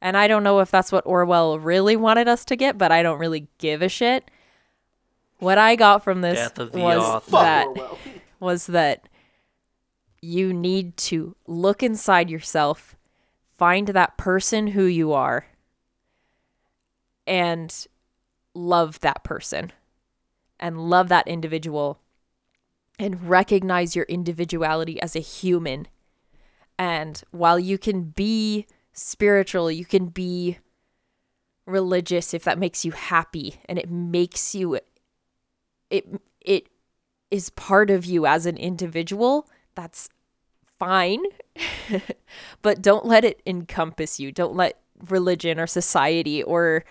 [0.00, 3.02] and I don't know if that's what Orwell really wanted us to get, but I
[3.02, 4.30] don't really give a shit.
[5.38, 7.30] What I got from this Death of the was author.
[7.32, 7.66] that
[8.40, 9.08] was that
[10.20, 12.96] you need to look inside yourself,
[13.56, 15.46] find that person who you are,
[17.28, 17.86] and
[18.54, 19.70] love that person
[20.58, 22.00] and love that individual
[22.98, 25.86] and recognize your individuality as a human.
[26.78, 30.58] And while you can be spiritual, you can be
[31.66, 34.80] religious if that makes you happy and it makes you
[35.90, 36.68] it it
[37.30, 40.08] is part of you as an individual, that's
[40.78, 41.22] fine.
[42.62, 44.32] but don't let it encompass you.
[44.32, 46.84] Don't let religion or society or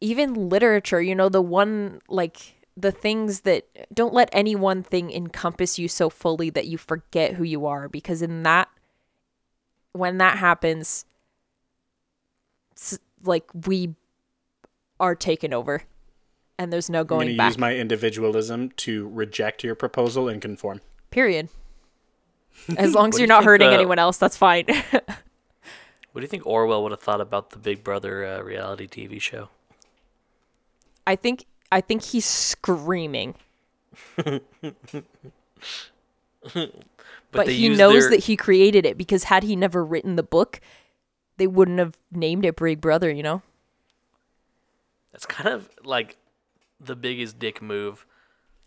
[0.00, 5.10] even literature, you know, the one like the things that don't let any one thing
[5.10, 8.68] encompass you so fully that you forget who you are because in that
[9.92, 11.06] when that happens
[13.24, 13.94] like we
[15.00, 15.82] are taken over
[16.58, 19.74] and there's no going I'm going going to back use my individualism to reject your
[19.74, 20.82] proposal and conform.
[21.10, 21.48] period
[22.76, 24.66] as long as you're not think, hurting uh, anyone else that's fine
[26.16, 29.20] What do you think Orwell would have thought about the Big Brother uh, reality TV
[29.20, 29.50] show?
[31.06, 33.34] I think i think he's screaming
[34.16, 34.42] But,
[37.32, 40.60] but, he knows their- that he created it because had he never written the book
[41.38, 43.42] they wouldn't have named it big brother you know
[45.12, 46.16] That's kind of like
[46.80, 48.06] the biggest dick move.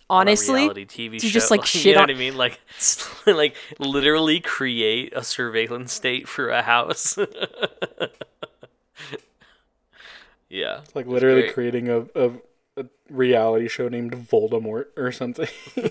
[0.10, 1.32] on honestly reality TV to show.
[1.34, 2.36] just, like, you shit know on- what I mean?
[2.36, 2.60] Like,
[3.28, 7.18] like literally create a surveillance state for a house.
[10.50, 11.54] yeah, It's like literally great.
[11.54, 12.32] creating a, a,
[12.78, 15.48] a reality show named Voldemort or something.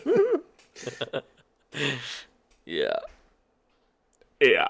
[2.65, 2.97] yeah.
[4.41, 4.69] yeah.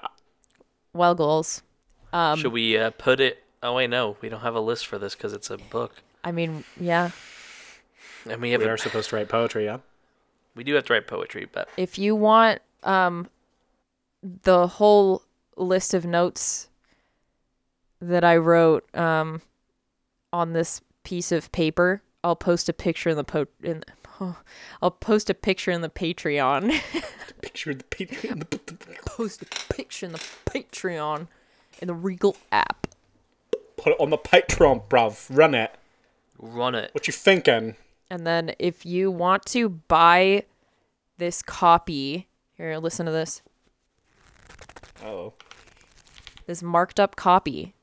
[0.93, 1.61] well goals
[2.13, 3.43] um Should we uh, put it?
[3.61, 6.31] Oh wait, no, we don't have a list for this because it's a book, i
[6.31, 7.11] mean yeah
[8.29, 9.77] and we have We a, are supposed to write poetry, yeah?
[10.55, 13.27] we do have to write poetry, but if you want um
[14.43, 15.23] the whole
[15.55, 16.67] list of notes
[18.01, 19.41] that I wrote um
[20.31, 23.83] on this piece of paper, I'll post a picture in the po- in
[24.81, 26.79] I'll post a picture in the Patreon.
[27.41, 29.05] Picture in the Patreon.
[29.05, 31.27] post a picture in the Patreon
[31.81, 32.87] in the Regal app.
[33.77, 35.25] Put it on the Patreon, bruv.
[35.35, 35.73] Run it.
[36.37, 36.93] run it.
[36.93, 37.75] What you thinking?
[38.09, 40.43] And then if you want to buy
[41.17, 42.27] this copy,
[42.57, 43.41] here listen to this.
[45.01, 45.33] Oh.
[46.45, 47.73] this marked up copy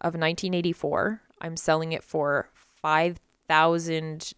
[0.00, 1.20] of 1984.
[1.40, 2.48] I'm selling it for
[2.82, 4.32] 5,000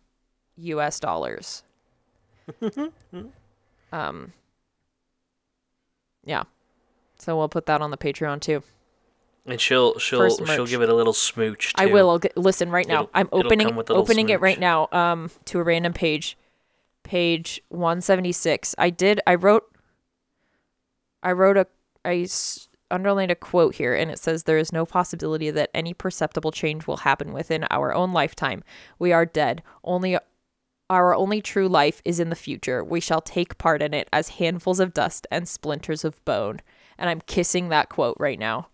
[0.57, 1.63] US dollars.
[3.93, 4.33] um
[6.25, 6.45] Yeah.
[7.19, 8.63] So we'll put that on the Patreon too.
[9.47, 11.73] And she'll she'll she'll give it a little smooch.
[11.75, 11.83] Too.
[11.83, 13.03] I will listen right now.
[13.03, 15.93] It'll- I'm opening come with a little opening it right now um to a random
[15.93, 16.37] page.
[17.03, 18.75] Page 176.
[18.79, 19.65] I did I wrote
[21.23, 21.67] I wrote a
[22.05, 22.27] I
[22.91, 26.87] underlined a quote here and it says there is no possibility that any perceptible change
[26.87, 28.63] will happen within our own lifetime.
[28.99, 29.63] We are dead.
[29.85, 30.19] Only
[30.91, 32.83] our only true life is in the future.
[32.83, 36.61] We shall take part in it as handfuls of dust and splinters of bone.
[36.97, 38.69] And I'm kissing that quote right now.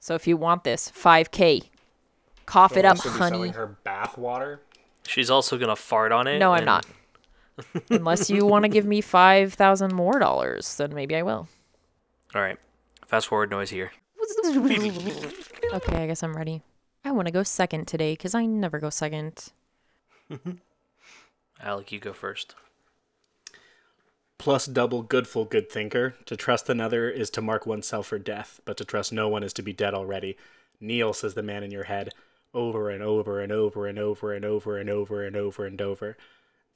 [0.00, 1.68] So if you want this, 5K.
[2.44, 3.48] Cough it up, honey.
[3.48, 4.60] her bath water.
[5.06, 6.38] She's also gonna fart on it.
[6.38, 6.86] No, I'm and- not.
[7.90, 11.48] Unless you want to give me 5,000 more dollars, then maybe I will.
[12.34, 12.58] All right.
[13.06, 13.92] Fast forward noise here.
[15.74, 16.62] Okay, I guess I'm ready.
[17.04, 19.52] I want to go second today because I never go second.
[21.62, 22.54] Alec, you go first.
[24.38, 26.14] Plus double goodful good thinker.
[26.26, 29.52] To trust another is to mark oneself for death, but to trust no one is
[29.54, 30.36] to be dead already.
[30.80, 32.10] Kneel, says the man in your head,
[32.52, 35.66] over and over and over and over and over and over and over and over
[35.66, 36.16] and over.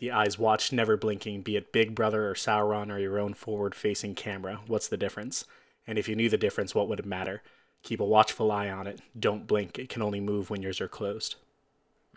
[0.01, 3.75] The eyes watch, never blinking, be it Big Brother or Sauron or your own forward
[3.75, 4.61] facing camera.
[4.67, 5.45] What's the difference?
[5.87, 7.43] And if you knew the difference, what would it matter?
[7.83, 9.01] Keep a watchful eye on it.
[9.19, 9.79] Don't blink.
[9.79, 11.37] It can only move when yours are closed.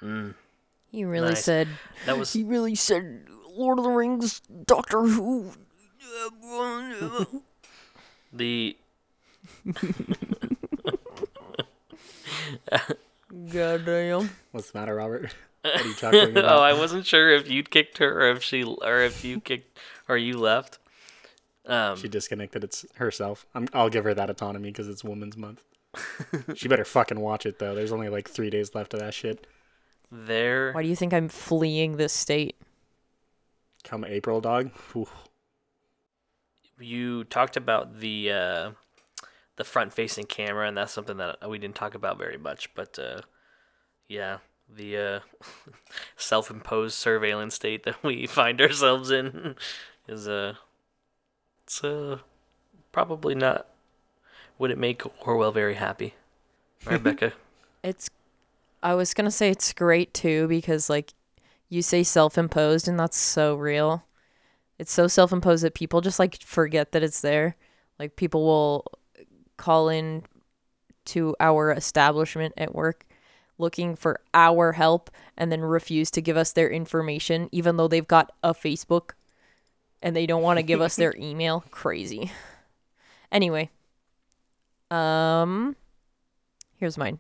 [0.02, 0.34] Mm.
[0.92, 1.44] You really Nice.
[1.44, 1.68] said.
[2.06, 5.52] That was He really said Lord of the Rings, Doctor Who.
[8.32, 8.78] the
[13.52, 14.30] Goddamn.
[14.52, 15.34] What's the matter, Robert?
[15.64, 16.59] What are you chuckling oh.
[16.59, 20.18] I wasn't sure if you'd kicked her or if she or if you kicked or
[20.18, 20.80] you left.
[21.66, 23.45] Um, She disconnected it's herself.
[23.55, 25.64] I'm, I'll give her that autonomy because it's Women's Month.
[26.55, 27.74] she better fucking watch it though.
[27.76, 29.47] There's only like three days left of that shit.
[30.11, 30.74] there.
[30.74, 32.55] Why do you think I'm fleeing this state?
[33.84, 34.72] Come April, dog.
[34.95, 35.07] Ooh.
[36.80, 38.72] you talked about the uh,
[39.55, 42.74] the front facing camera, and that's something that we didn't talk about very much.
[42.76, 43.22] But uh,
[44.07, 44.38] yeah,
[44.76, 45.19] the uh,
[46.17, 49.55] self imposed surveillance state that we find ourselves in
[50.07, 50.55] is uh,
[51.65, 52.19] it's uh,
[52.91, 53.67] probably not.
[54.59, 56.13] Would it make Orwell very happy?
[56.86, 57.34] Right, Becca?
[57.84, 58.09] It's
[58.82, 61.13] I was going to say it's great too because like
[61.69, 64.05] you say self-imposed and that's so real.
[64.78, 67.55] It's so self-imposed that people just like forget that it's there.
[67.97, 68.86] Like people will
[69.57, 70.24] call in
[71.05, 73.05] to our establishment at work
[73.64, 78.07] looking for our help and then refuse to give us their information even though they've
[78.07, 79.11] got a Facebook
[80.01, 81.64] and they don't want to give us their email.
[81.72, 82.32] Crazy.
[83.32, 83.72] Anyway,
[84.91, 85.76] um
[86.78, 87.20] here's mine.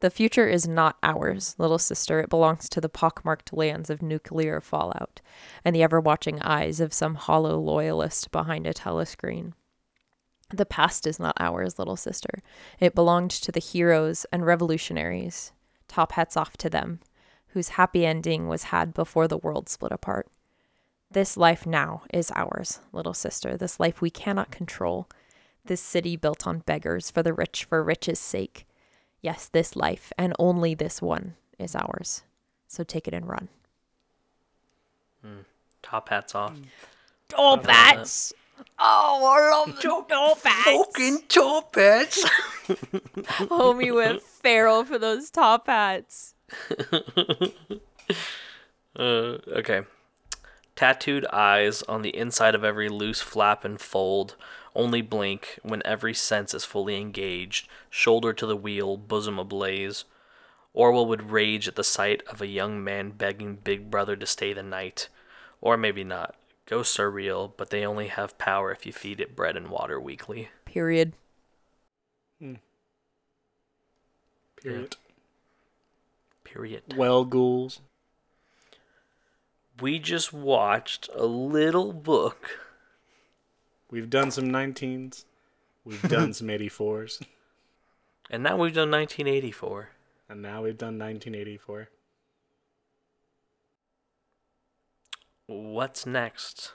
[0.00, 2.18] The future is not ours, little sister.
[2.18, 5.20] It belongs to the pockmarked lands of nuclear fallout
[5.64, 9.52] and the ever watching eyes of some hollow loyalist behind a telescreen.
[10.52, 12.42] The past is not ours, little sister.
[12.78, 15.52] It belonged to the heroes and revolutionaries.
[15.88, 17.00] Top hats off to them,
[17.48, 20.28] whose happy ending was had before the world split apart.
[21.10, 25.08] This life now is ours, little sister, this life we cannot control.
[25.64, 28.66] This city built on beggars for the rich for riches' sake.
[29.20, 32.22] Yes, this life, and only this one, is ours.
[32.66, 33.48] So take it and run.
[35.22, 35.40] Hmm.
[35.82, 36.58] Top hats off.
[37.28, 38.32] Top hats!
[38.78, 41.22] Oh, I love the top hats!
[41.28, 42.24] top hats.
[43.48, 46.34] Homie went feral for those top hats.
[48.94, 49.82] Uh, okay.
[50.76, 54.36] Tattooed eyes on the inside of every loose flap and fold,
[54.74, 60.04] only blink when every sense is fully engaged, shoulder to the wheel, bosom ablaze.
[60.74, 64.52] Orwell would rage at the sight of a young man begging Big Brother to stay
[64.52, 65.08] the night.
[65.60, 66.34] Or maybe not.
[66.66, 70.00] Ghosts are real, but they only have power if you feed it bread and water
[70.00, 70.48] weekly.
[70.64, 71.12] Period.
[72.38, 72.54] Hmm.
[74.62, 74.96] Period.
[76.44, 76.82] Period.
[76.96, 77.80] Well, ghouls.
[79.80, 82.58] We just watched a little book.
[83.90, 85.24] We've done some 19s.
[85.84, 87.22] We've done some 84s.
[88.30, 89.88] And now we've done 1984.
[90.28, 91.88] And now we've done 1984.
[95.52, 96.72] What's next?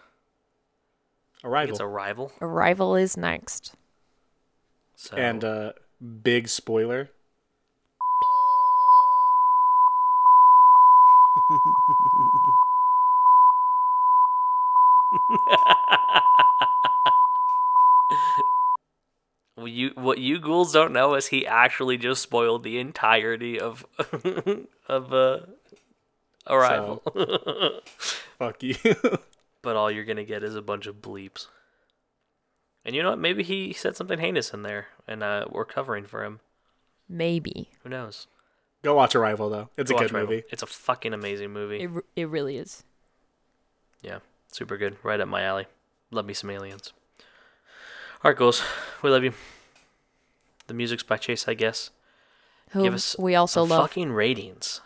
[1.44, 1.72] Arrival.
[1.74, 2.32] It's Arrival.
[2.42, 3.74] Arrival is next.
[4.96, 5.74] So And uh
[6.24, 7.10] big spoiler.
[19.56, 23.88] Well, you what you ghouls don't know is he actually just spoiled the entirety of
[24.88, 25.40] of uh,
[26.48, 27.02] Arrival.
[28.40, 28.76] Fuck you.
[29.62, 31.48] but all you're gonna get is a bunch of bleeps.
[32.86, 33.20] And you know what?
[33.20, 36.40] Maybe he said something heinous in there, and uh, we're covering for him.
[37.10, 37.70] Maybe.
[37.84, 38.28] Who knows?
[38.84, 39.70] Go watch Arrival though.
[39.78, 40.30] It's Go a good Arrival.
[40.30, 40.44] movie.
[40.52, 41.82] It's a fucking amazing movie.
[41.82, 42.84] It, r- it really is.
[44.02, 44.20] Yeah,
[44.52, 44.98] super good.
[45.04, 45.66] Right up my alley.
[46.12, 46.94] Love me some aliens.
[48.24, 48.64] All right, ghouls.
[49.02, 49.34] We love you.
[50.68, 51.90] The music's by Chase, I guess.
[52.72, 53.90] Who Give us we also some love.
[53.90, 54.82] fucking ratings.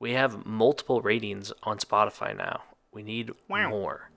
[0.00, 2.62] We have multiple ratings on Spotify now.
[2.92, 3.68] We need Wow.
[3.68, 4.10] more.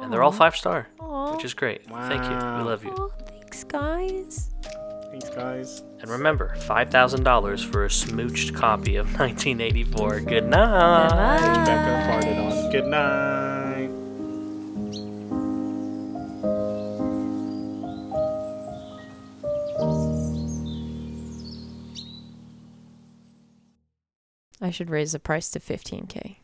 [0.00, 1.32] And they're all five star, Aw.
[1.34, 1.84] which is great.
[1.86, 2.30] Thank you.
[2.30, 2.92] We love you.
[2.92, 4.50] Aw, thanks, guys.
[5.10, 5.82] Thanks, guys.
[6.00, 10.20] And remember, $5,000 for a smooched copy of 1984.
[10.20, 11.08] Good night.
[11.10, 11.64] Bye.
[11.64, 12.70] Becca farted on.
[12.70, 13.57] Good night.
[24.68, 26.36] I should raise the price to 15k.